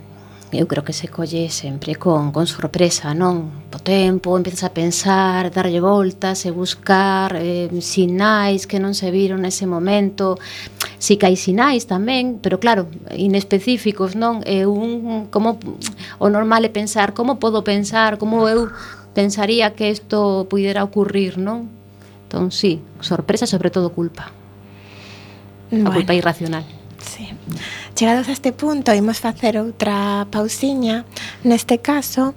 [0.54, 3.66] eu creo que se colle sempre con, con sorpresa, non?
[3.74, 9.42] Po tempo, empezas a pensar, darlle voltas e buscar eh, sinais que non se viron
[9.42, 10.38] nese momento,
[10.98, 14.40] Si que hai sinais tamén, pero claro, inespecíficos, non?
[14.48, 15.60] É un como
[16.16, 18.72] o normal é pensar como podo pensar, como eu
[19.12, 21.68] pensaría que isto pudera ocurrir, non?
[22.26, 24.32] Entón, sí, sorpresa, sobre todo culpa.
[25.70, 25.90] Bueno.
[25.90, 26.64] A culpa irracional.
[27.00, 27.28] Sí.
[27.94, 31.06] Chegados a este punto, imos facer outra pausiña.
[31.46, 32.34] Neste caso,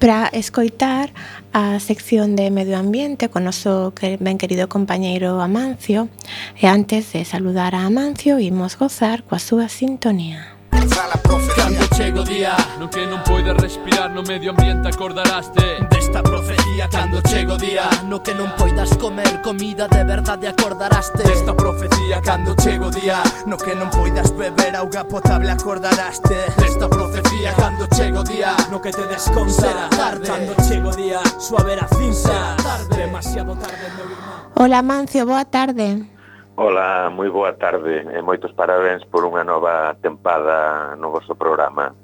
[0.00, 1.12] para escoitar
[1.52, 6.08] a sección de Medio Ambiente con noso ben querido compañeiro Amancio.
[6.56, 11.54] E antes de saludar a Amancio, imos gozar coa súa sintonía alcanzar la profecía.
[11.54, 17.20] Cando chego día no que non poides respirar no medio ambiente acordaraste Desta profecía cando
[17.22, 22.90] chego día no que non poidas comer comida de verdade acordaraste Desta profecía cando chego
[22.90, 28.80] día no que non poidas beber auga potable acordaraste Desta profecía cando chego día no
[28.80, 30.26] que te desconta Será tarde.
[30.26, 32.56] Cando chego día suave era cinza
[32.88, 36.19] Demasiado tarde meu irmán Ola Mancio, boa tarde.
[36.60, 41.96] Ola, moi boa tarde e moitos parabéns por unha nova tempada no vosso programa.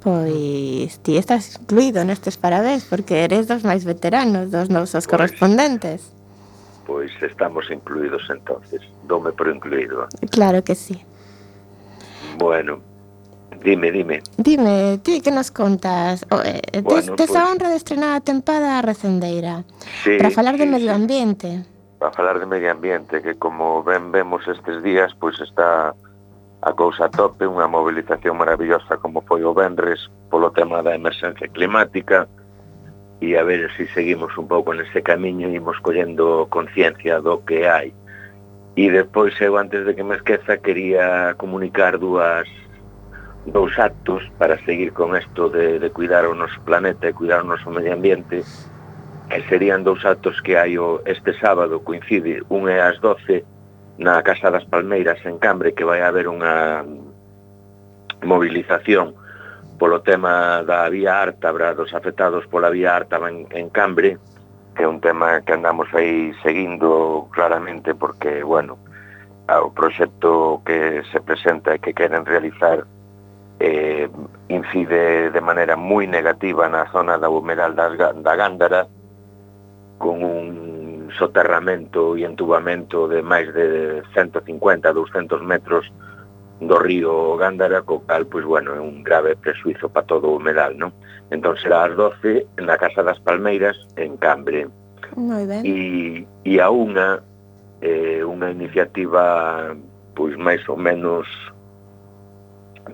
[0.00, 6.16] Pois ti estás incluído nestes parabéns porque eres dos máis veteranos, dos nosos pois, correspondentes.
[6.88, 10.08] Pois estamos incluídos entonces, dome por incluído.
[10.32, 10.96] Claro que sí.
[12.40, 12.80] Bueno,
[13.60, 14.24] dime, dime.
[14.40, 16.24] Dime, ti que nos contas?
[16.32, 17.36] O, eh, bueno, tes, tes pues...
[17.36, 17.52] a pois.
[17.52, 19.68] honra de estrenar a tempada recendeira
[20.00, 21.68] sí, para falar sí, de medio ambiente.
[21.68, 25.94] Sí a falar de medio ambiente, que como ben vemos estes días, pois está
[26.62, 31.48] a cousa a tope, unha movilización maravillosa como foi o Benres polo tema da emerxencia
[31.48, 32.28] climática
[33.20, 37.44] e a ver se si seguimos un pouco nese camiño e imos collendo conciencia do
[37.44, 37.92] que hai.
[38.76, 42.48] E despois eu antes de que me esqueza quería comunicar dúas
[43.48, 47.48] dous actos para seguir con isto de, de cuidar o noso planeta e cuidar o
[47.48, 48.44] noso medio ambiente
[49.30, 53.46] E serían dous actos que hai o este sábado coincide, un é ás 12
[54.02, 56.82] na Casa das Palmeiras en Cambre que vai haber unha
[58.26, 59.14] movilización
[59.78, 64.18] polo tema da vía ártabra, dos afectados pola vía ártabra en, en Cambre,
[64.74, 68.82] que é un tema que andamos aí seguindo claramente porque, bueno,
[69.46, 72.82] o proxecto que se presenta e que queren realizar
[73.58, 74.10] eh,
[74.48, 78.90] incide de maneira moi negativa na zona da Humeral da, da Gándara,
[80.00, 85.84] con un soterramento e entubamento de máis de 150 200 metros
[86.60, 90.72] do río Gándara, co cal, pois, bueno, é un grave presuizo para todo o humedal,
[90.80, 90.92] non?
[91.28, 94.72] Entón será ás 12 na Casa das Palmeiras, en Cambre.
[95.16, 95.60] Moi ben.
[95.68, 97.20] E, e a unha,
[97.84, 99.76] eh, unha iniciativa,
[100.16, 101.28] pois, máis ou menos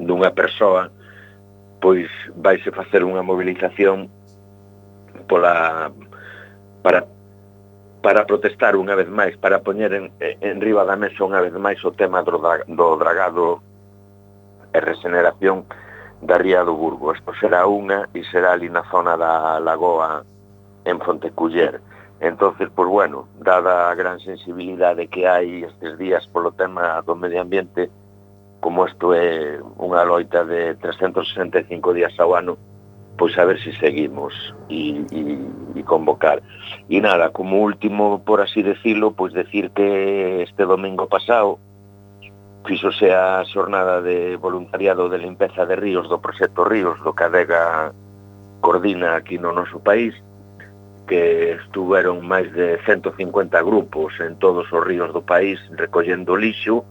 [0.03, 0.91] dunha persoa,
[1.79, 4.11] pois, vaise facer unha movilización
[5.27, 5.91] pola
[6.87, 7.03] para
[8.07, 11.83] para protestar unha vez máis, para poñer en, en riba da mesa unha vez máis
[11.83, 13.59] o tema do, do dragado
[14.71, 15.67] e regeneración
[16.23, 17.11] da Ría do Burgo.
[17.11, 20.23] Isto será unha e será ali na zona da Lagoa
[20.87, 21.83] en Fonteculler.
[22.23, 27.19] Entonces, pois pues bueno, dada a gran sensibilidade que hai estes días polo tema do
[27.19, 27.91] medio ambiente,
[28.63, 32.55] como isto é unha loita de 365 días ao ano,
[33.17, 34.33] pois a ver se si seguimos
[34.69, 36.43] e, e, e convocar.
[36.89, 41.59] E nada, como último, por así decirlo, pois decir que este domingo pasado
[42.67, 47.95] fixose a xornada de voluntariado de limpeza de ríos do Proxecto Ríos do Cadega
[48.61, 50.13] coordina aquí no noso país
[51.07, 56.83] que estuveron máis de 150 grupos en todos os ríos do país recollendo lixo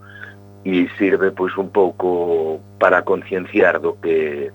[0.64, 4.48] e sirve pois un pouco para concienciar do que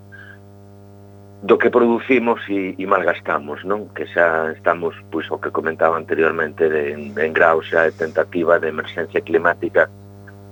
[1.41, 3.89] do que producimos e, e malgastamos, non?
[3.97, 8.61] Que xa estamos, pois, o que comentaba anteriormente, de, en, en grau xa de tentativa
[8.61, 9.89] de emerxencia climática,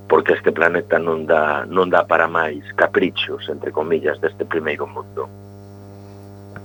[0.09, 5.29] porque este planeta non dá, non dá para máis caprichos, entre comillas, deste primeiro mundo.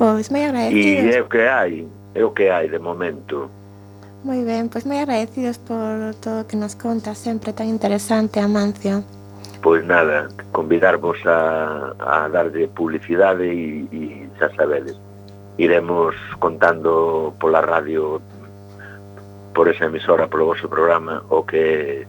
[0.00, 1.12] Pois moi agradecidos.
[1.12, 1.72] E é o que hai,
[2.16, 3.52] é o que hai de momento.
[4.24, 9.04] Moi ben, pois moi agradecidos por todo o que nos conta sempre tan interesante, Amancio
[9.64, 15.00] pois nada, convidarvos a, a darlle publicidade e, e xa sabedes.
[15.56, 18.20] Iremos contando pola radio
[19.56, 22.04] por esa emisora, polo vosso programa, o que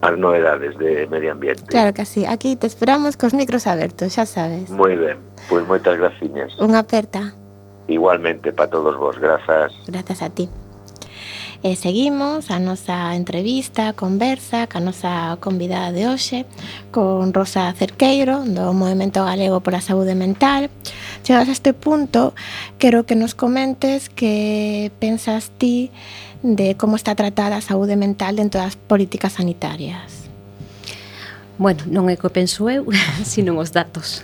[0.00, 1.68] as novedades de medio ambiente.
[1.68, 4.72] Claro que sí, aquí te esperamos cos micros abertos, xa sabes.
[4.72, 5.20] Moi ben,
[5.52, 6.56] pois moitas graciñas.
[6.56, 7.36] Unha aperta.
[7.84, 9.76] Igualmente para todos vos, grazas.
[9.84, 10.48] Grazas a ti.
[11.64, 16.44] E seguimos a nosa entrevista, conversa ca nosa convidada de hoxe
[16.92, 20.68] con Rosa Cerqueiro do Movimento Galego pola Saúde Mental.
[21.24, 22.36] Chegas a este punto,
[22.76, 25.88] quero que nos comentes que pensas ti
[26.44, 30.28] de como está tratada a saúde mental dentro das políticas sanitarias.
[31.56, 32.84] Bueno, non é que penso eu,
[33.24, 34.20] sino os datos.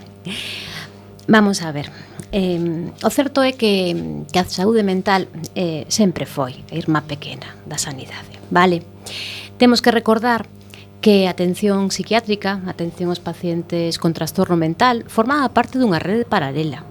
[1.28, 1.90] Vamos a ver.
[2.32, 7.58] Eh, o certo é que, que a saúde mental eh, sempre foi a irmá pequena
[7.66, 8.86] da sanidade, vale?
[9.58, 10.46] Temos que recordar
[11.00, 16.22] que a atención psiquiátrica, a atención aos pacientes con trastorno mental, formaba parte dunha rede
[16.22, 16.86] paralela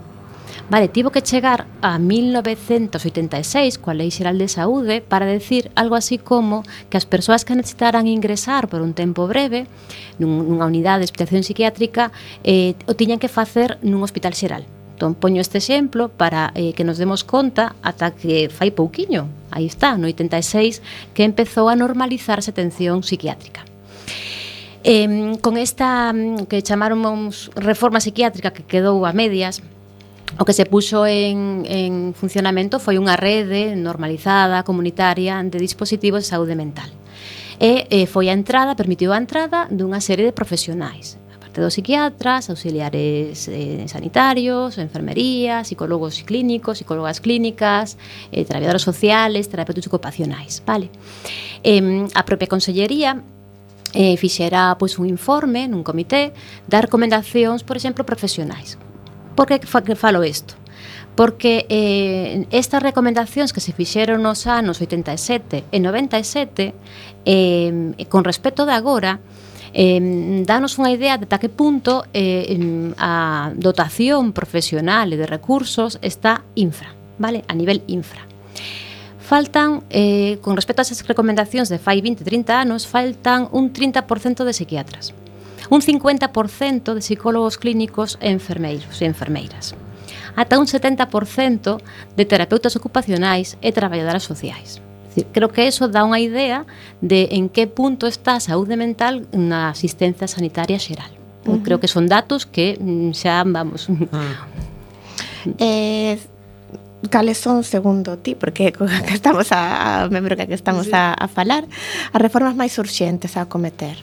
[0.70, 6.22] Vale, tivo que chegar a 1986 coa Lei Xeral de Saúde para decir algo así
[6.22, 6.62] como
[6.94, 9.66] que as persoas que necesitaran ingresar por un tempo breve
[10.22, 12.14] nunha unidade de hospitación psiquiátrica
[12.46, 14.70] eh, o tiñan que facer nun hospital xeral.
[14.94, 19.26] Entón, poño este exemplo para eh, que nos demos conta ata que fai pouquiño.
[19.50, 20.86] Aí está, no 86,
[21.18, 23.66] que empezou a normalizarse a atención psiquiátrica.
[24.86, 26.14] Eh, con esta
[26.46, 29.66] que chamaron reforma psiquiátrica que quedou a medias,
[30.38, 36.30] O que se puxo en, en funcionamento foi unha rede normalizada, comunitaria, de dispositivos de
[36.30, 36.94] saúde mental.
[37.60, 42.48] E eh, foi a entrada, permitiu a entrada dunha serie de profesionais, aparte dos psiquiatras,
[42.48, 47.98] auxiliares eh, sanitarios, enfermería, psicólogos clínicos, psicólogas clínicas,
[48.32, 50.88] eh, traballadores sociales, terapeutas ocupacionais, vale?
[51.68, 53.20] Eh, a propia consellería
[53.92, 56.32] eh, fixera pois, un informe nun comité
[56.70, 58.80] das recomendacións, por exemplo, profesionais
[59.40, 60.60] Por que falo isto?
[61.16, 66.72] porque eh, estas recomendacións que se fixeron nos anos 87 e 97
[67.28, 69.20] eh, con respecto de agora
[69.76, 70.00] eh,
[70.48, 72.56] danos unha idea de ta que punto eh,
[72.96, 77.44] a dotación profesional e de recursos está infra, vale?
[77.48, 78.24] a nivel infra
[79.20, 84.42] faltan, eh, con respecto a esas recomendacións de fai 20, 30 anos, faltan un 30%
[84.42, 85.14] de psiquiatras
[85.70, 89.76] un 50% de psicólogos clínicos e enfermeiros e enfermeiras,
[90.36, 91.82] ata un 70%
[92.16, 94.82] de terapeutas ocupacionais e traballadoras sociais.
[95.10, 96.70] Decir, creo que eso dá unha idea
[97.02, 101.10] de en que punto está a saúde mental na asistencia sanitaria xeral.
[101.46, 101.64] Uh -huh.
[101.66, 103.90] Creo que son datos que mm, xa, vamos...
[103.90, 104.46] Uh ah.
[104.46, 105.56] -huh.
[105.58, 106.20] eh,
[107.10, 108.72] cales son segundo ti, porque
[109.08, 111.66] que estamos a, a membro que estamos a, a falar,
[112.14, 113.98] as reformas máis urxentes a cometer.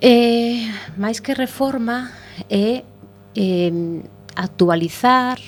[0.00, 0.62] Eh,
[0.94, 2.14] máis que reforma
[2.46, 2.86] é
[3.34, 4.02] eh,
[4.38, 5.42] actualizar,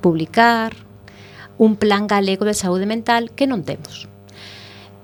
[0.00, 0.72] publicar
[1.60, 4.08] un plan galego de saúde mental que non temos.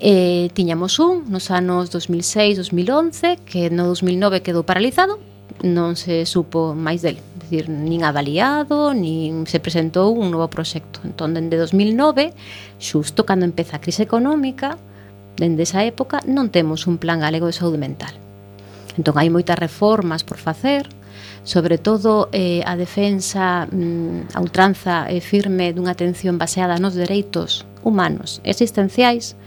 [0.00, 5.20] Eh, tiñamos un nos anos 2006-2011 que no 2009 quedou paralizado
[5.60, 11.04] non se supo máis del decir, nin avaliado, nin se presentou un novo proxecto.
[11.04, 12.32] Entón, dende 2009,
[12.80, 14.80] xusto cando empeza a crise económica,
[15.36, 18.29] dende esa época, non temos un plan galego de saúde mental.
[19.00, 20.84] Entón, hai moitas reformas por facer,
[21.40, 26.92] sobre todo eh, a defensa mm, a ultranza e eh, firme dunha atención baseada nos
[26.92, 29.40] dereitos humanos existenciais,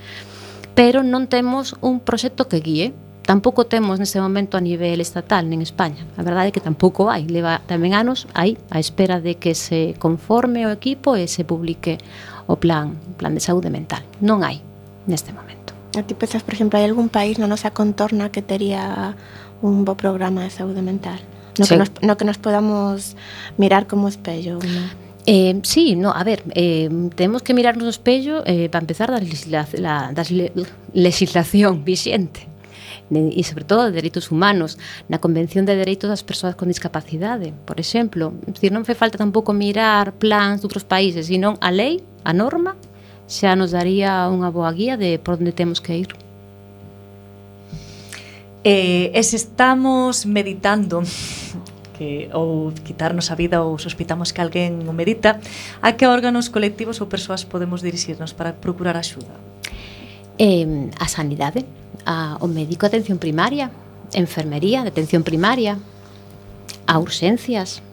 [0.73, 2.97] pero non temos un proxecto que guíe.
[3.29, 6.01] Tampouco temos nese momento a nivel estatal nin España.
[6.17, 7.29] A verdade é que tampouco hai.
[7.29, 12.01] Leva tamén anos aí a espera de que se conforme o equipo e se publique
[12.49, 14.01] o plan, o plan de saúde mental.
[14.17, 14.65] Non hai
[15.05, 15.63] neste momento.
[15.93, 19.13] A ti pensas, por exemplo, hai algún país na nosa contorna que tería
[19.63, 21.19] un bo programa de saúde mental
[21.57, 21.73] no, sí.
[21.73, 23.15] que, nos, no que nos podamos
[23.57, 25.03] mirar como espello ¿no?
[25.25, 29.19] Eh, sí, no, a ver, eh, tenemos que mirarnos no espello eh, para empezar da,
[29.19, 30.23] legisla la, da
[30.93, 32.51] legislación vixente
[33.13, 37.77] e sobre todo de dereitos humanos na Convención de Dereitos das Persoas con Discapacidade, por
[37.77, 38.33] exemplo.
[38.47, 42.73] Decir, non fe falta tampouco mirar plans de outros países, senón a lei, a norma,
[43.29, 46.09] xa nos daría unha boa guía de por onde temos que ir.
[48.63, 51.03] Eh, e se estamos meditando
[51.93, 55.39] que ou quitarnos a vida ou sospitamos que alguén o medita,
[55.83, 59.35] a que órganos colectivos ou persoas podemos dirixirnos para procurar axuda?
[60.39, 61.67] Eh, a sanidade,
[62.07, 63.69] a, o médico de atención primaria,
[64.15, 65.77] enfermería de atención primaria,
[66.87, 67.83] a urxencias,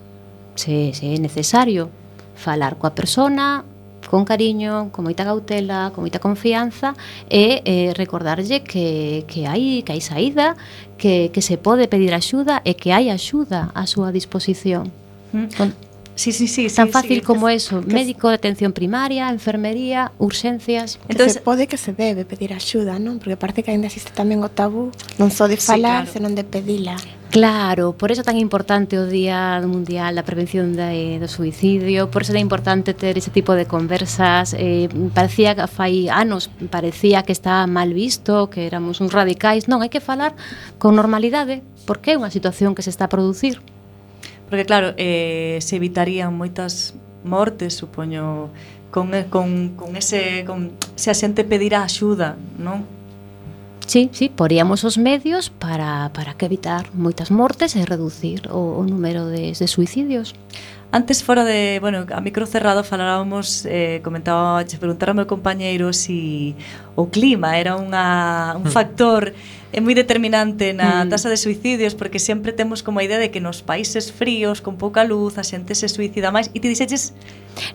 [0.54, 1.90] se, se é necesario,
[2.34, 3.66] falar coa persona,
[4.08, 6.94] con cariño, con moita cautela, con moita confianza
[7.28, 10.56] e eh, recordarlle que, que hai que hai saída,
[10.96, 14.88] que, que se pode pedir axuda e que hai axuda á súa disposición.
[15.32, 15.48] Mm.
[15.56, 15.68] Con,
[16.20, 16.68] Sí, sí, sí.
[16.68, 17.80] Tan sí, fácil sí, como que, eso.
[17.80, 20.98] Que Médico de atención primaria, enfermería, urxencias...
[21.06, 23.16] Que Entonces, se pode que se debe pedir axuda, non?
[23.16, 26.12] Porque parece que ainda existe tamén o tabú non só de falar, sí, claro.
[26.12, 27.00] senón de pedila.
[27.32, 32.36] Claro, por eso tan importante o Día Mundial da Prevención de, do Suicidio, por eso
[32.36, 34.52] é importante ter ese tipo de conversas.
[34.52, 39.72] Eh, parecía que fai anos, parecía que estaba mal visto, que éramos uns radicais.
[39.72, 40.36] Non, hai que falar
[40.76, 43.56] con normalidade, porque é unha situación que se está a producir.
[44.50, 48.50] Porque claro, eh, se evitarían moitas mortes, supoño,
[48.90, 52.82] con, con, con ese con, se a xente pedirá axuda, non?
[53.86, 58.82] Sí, sí, poríamos os medios para, para que evitar moitas mortes e reducir o, o
[58.86, 60.34] número de, de suicidios.
[60.92, 65.94] Antes fora de, bueno, a micro cerrado falábamos, eh, comentaba, che preguntara ao meu compañeiro
[65.94, 66.56] si
[66.98, 68.74] o clima era unha, un hmm.
[68.74, 69.30] factor
[69.70, 71.14] é moi determinante na hmm.
[71.14, 74.74] tasa de suicidios porque sempre temos como a idea de que nos países fríos, con
[74.74, 77.14] pouca luz, a xente se suicida máis e ti dixeches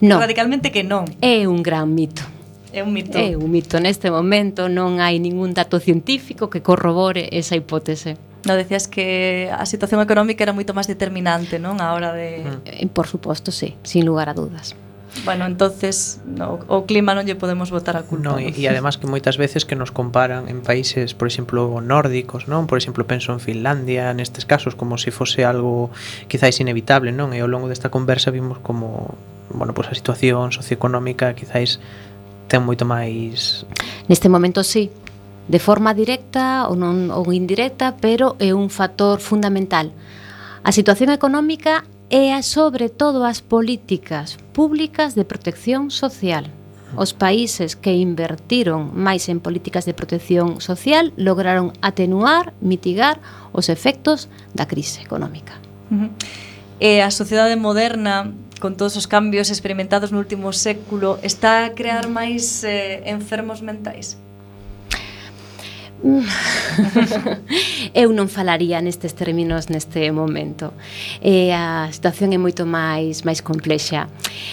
[0.04, 0.20] no.
[0.20, 1.08] radicalmente que non.
[1.24, 2.28] É un gran mito.
[2.76, 3.16] É un mito.
[3.16, 3.80] É un mito.
[3.80, 8.20] Neste momento non hai ningún dato científico que corrobore esa hipótese.
[8.46, 11.82] No, decías que a situación económica era moito máis determinante, non?
[11.82, 12.46] A hora de...
[12.46, 12.94] Mm.
[12.94, 14.78] Por suposto, sí, sin lugar a dudas.
[15.24, 18.36] Bueno, entonces no, o clima non lle podemos votar a culpa.
[18.36, 22.52] No, e, e además que moitas veces que nos comparan en países, por exemplo, nórdicos,
[22.52, 22.68] non?
[22.68, 25.88] Por exemplo, penso en Finlandia, nestes casos como se fose algo
[26.28, 27.32] quizáis inevitable, non?
[27.32, 29.16] E ao longo desta conversa vimos como,
[29.56, 31.80] bueno, pois pues a situación socioeconómica quizáis
[32.52, 33.64] ten moito máis
[34.12, 34.92] Neste momento sí,
[35.48, 39.94] de forma directa ou, non, ou indirecta, pero é un factor fundamental.
[40.66, 46.50] A situación económica e a, sobre todo as políticas públicas de protección social.
[46.96, 53.20] Os países que invertiron máis en políticas de protección social lograron atenuar, mitigar
[53.52, 55.60] os efectos da crise económica.
[55.92, 56.10] Uh -huh.
[56.80, 62.08] E a sociedade moderna con todos os cambios experimentados no último século está a crear
[62.08, 64.18] máis eh, enfermos mentais?
[67.94, 70.76] eu non falaría nestes términos neste momento.
[71.24, 74.12] E a situación é moito máis máis complexa.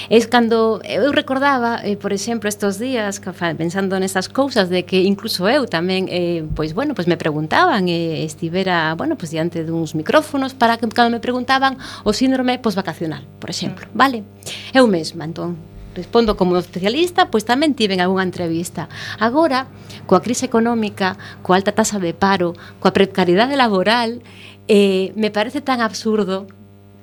[0.09, 3.21] É cando eu recordaba, eh, por exemplo, estes días
[3.59, 8.23] pensando nestas cousas de que incluso eu tamén eh, pois bueno, pois me preguntaban e
[8.23, 11.77] eh, estivera, bueno, pois diante duns micrófonos para que cando me preguntaban
[12.07, 13.97] o síndrome pois vacacional, por exemplo, mm.
[13.99, 14.25] vale?
[14.73, 18.89] Eu mesma, entón, respondo como especialista, pois tamén tiven algunha entrevista.
[19.21, 19.69] Agora,
[20.09, 24.21] coa crise económica, coa alta tasa de paro, coa precariedade laboral,
[24.69, 26.49] eh, me parece tan absurdo.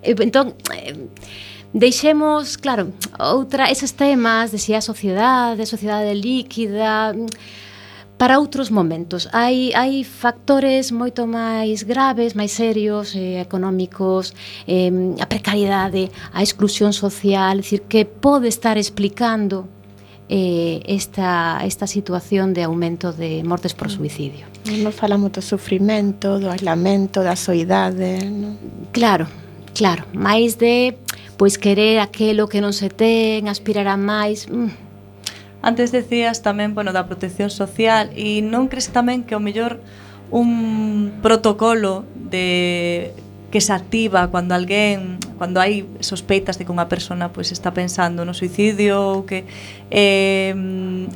[0.02, 1.10] Eh, entón, eh,
[1.74, 7.14] deixemos, claro, outra, esos temas de si a sociedade, sociedade líquida,
[8.20, 9.32] para outros momentos.
[9.32, 14.36] Hai, hai factores moito máis graves, máis serios, eh, económicos,
[14.68, 14.92] eh,
[15.24, 19.72] a precariedade, a exclusión social, decir, que pode estar explicando
[20.28, 24.52] eh, esta, esta situación de aumento de mortes por suicidio.
[24.68, 28.20] Non falamos do sufrimento, do aislamento, da soidade.
[28.28, 28.60] Non?
[28.92, 29.32] Claro,
[29.72, 30.04] claro.
[30.12, 31.00] Máis de
[31.40, 34.44] pois querer aquelo que non se ten, aspirar a máis...
[34.52, 34.89] Mm,
[35.62, 39.84] Antes decías tamén, bueno, da protección social e non crees tamén que o mellor
[40.32, 43.12] un protocolo de
[43.52, 48.22] que se activa cando alguén, cando hai sospeitas de que unha persona pois está pensando
[48.22, 49.50] no suicidio ou que
[49.90, 50.54] eh,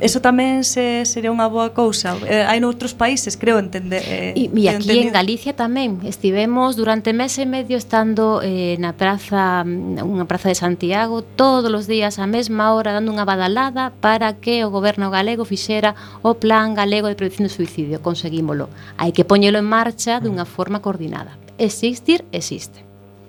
[0.02, 2.18] eso tamén se sería unha boa cousa.
[2.26, 4.02] Eh, hai noutros países, creo entender.
[4.02, 8.98] Eh, e, e aquí en Galicia tamén estivemos durante mes e medio estando eh, na
[8.98, 14.42] praza unha praza de Santiago todos os días a mesma hora dando unha badalada para
[14.42, 15.94] que o goberno galego fixera
[16.26, 18.02] o plan galego de prevención do suicidio.
[18.02, 18.66] Conseguímolo.
[18.98, 22.84] Hai que poñelo en marcha dunha forma coordinada existir existe.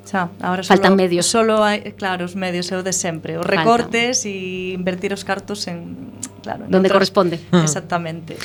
[0.06, 1.26] Xa, ahora solo, Faltan medios.
[1.26, 5.66] Solo hai, claro, os medios é o de sempre, os recortes e invertir os cartos
[5.66, 6.14] en
[6.46, 7.42] claro, en donde corresponde.
[7.50, 7.66] Mm.
[7.66, 8.38] Exactamente.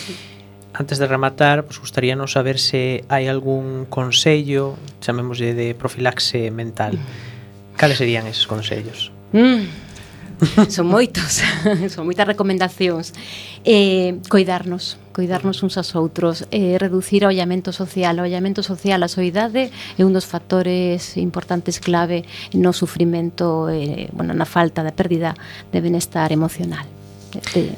[0.72, 6.96] Antes de rematar, pues gustaríanos saber se hai algún consello, chamémoslle de profilaxe mental.
[6.96, 7.76] Mm.
[7.76, 9.12] Cales serían esos consellos?
[9.36, 9.89] Mm.
[10.68, 11.42] son moitos,
[11.92, 13.12] son moitas recomendacións.
[13.64, 18.18] Eh, coidarnos, coidarnos uns aos outros, eh, reducir o ollamento social.
[18.20, 22.24] O ollamento social, a soidade, é un dos factores importantes clave
[22.56, 25.36] no sufrimento, eh, bueno, na falta da pérdida
[25.72, 26.86] de benestar emocional.
[27.54, 27.76] Eh,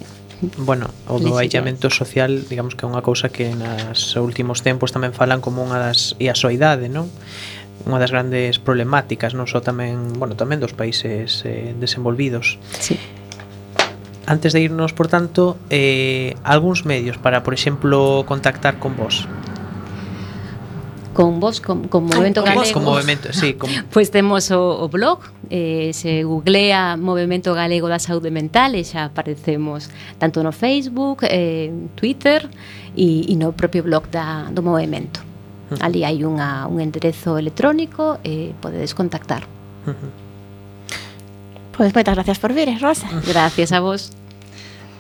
[0.59, 5.15] Bueno, o do aillamento social, digamos que é unha cousa que nas últimos tempos tamén
[5.15, 7.07] falan como unha das e a soidade, non?
[7.87, 12.59] unha das grandes problemáticas, non só tamén, bueno, tamén dos países eh, desenvolvidos.
[12.79, 12.99] Sí.
[14.27, 19.27] Antes de irnos, por tanto, eh, algúns medios para, por exemplo, contactar con vos
[21.13, 22.61] con vos, con, con Movimento Ay, con Galego.
[22.61, 23.71] Vos, con movimento, sí, con...
[23.71, 25.21] Pois pues temos o, o blog,
[25.51, 31.69] eh, se googlea Movimento Galego da Saúde Mental e xa aparecemos tanto no Facebook, eh,
[31.95, 32.49] Twitter
[32.97, 35.32] e, e no propio blog da, do Movimento.
[35.81, 39.47] Ali hai unha, un enderezo electrónico e podedes contactar.
[41.73, 43.09] Pois pues, moitas gracias por vir, Rosa.
[43.25, 44.13] Gracias a vos.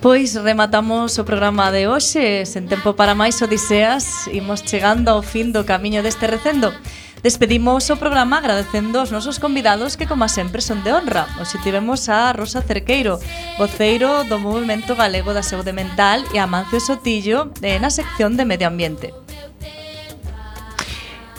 [0.02, 5.54] Pois rematamos o programa de hoxe Sen tempo para máis odiseas Imos chegando ao fin
[5.54, 6.74] do camiño deste recendo
[7.22, 11.30] Despedimos o programa agradecendo aos nosos convidados que, como sempre, son de honra.
[11.38, 13.22] Hoxe tivemos a Rosa Cerqueiro,
[13.62, 18.42] voceiro do Movimento Galego da Saúde Mental e a Mancio Sotillo eh, na sección de
[18.42, 19.21] Medio Ambiente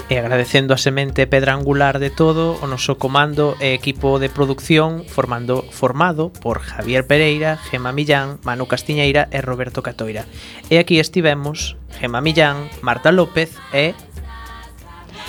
[0.09, 5.07] e agradecendo a semente pedra angular de todo o noso comando e equipo de producción
[5.07, 10.27] formando formado por Javier Pereira, Gema Millán, Manu Castiñeira e Roberto Catoira.
[10.67, 13.95] E aquí estivemos Gema Millán, Marta López e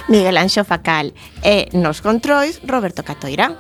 [0.09, 3.57] Miguel Anxo Facal e nos controis Roberto Catoira.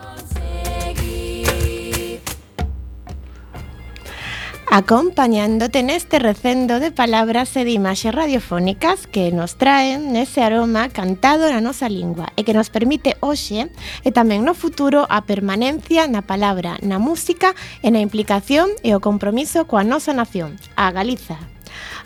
[4.75, 11.47] acompañándote neste recendo de palabras e de imaxes radiofónicas que nos traen nese aroma cantado
[11.47, 13.70] na nosa lingua e que nos permite hoxe
[14.03, 17.55] e tamén no futuro a permanencia na palabra, na música
[17.87, 21.39] e na implicación e o compromiso coa nosa nación, a Galiza.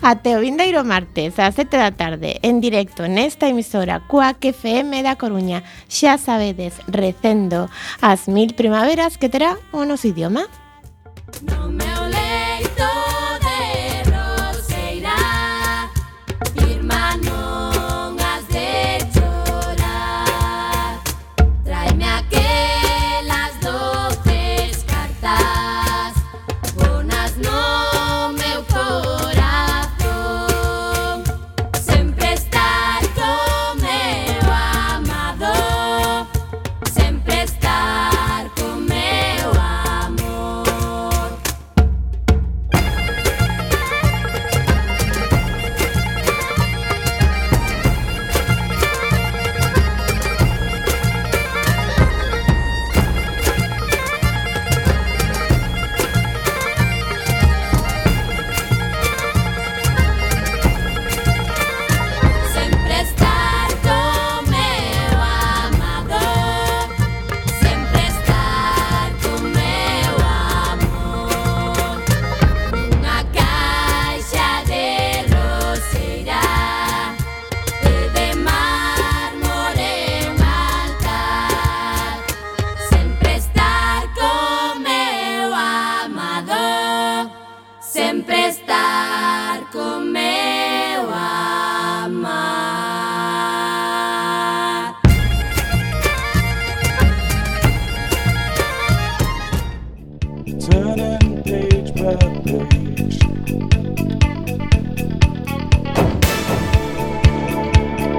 [0.05, 5.17] Até o vindeiro martes ás 7 da tarde en directo nesta emisora Cuac FM da
[5.17, 7.73] Coruña xa sabedes recendo
[8.05, 10.45] as mil primaveras que terá o noso idioma.
[11.49, 12.18] No me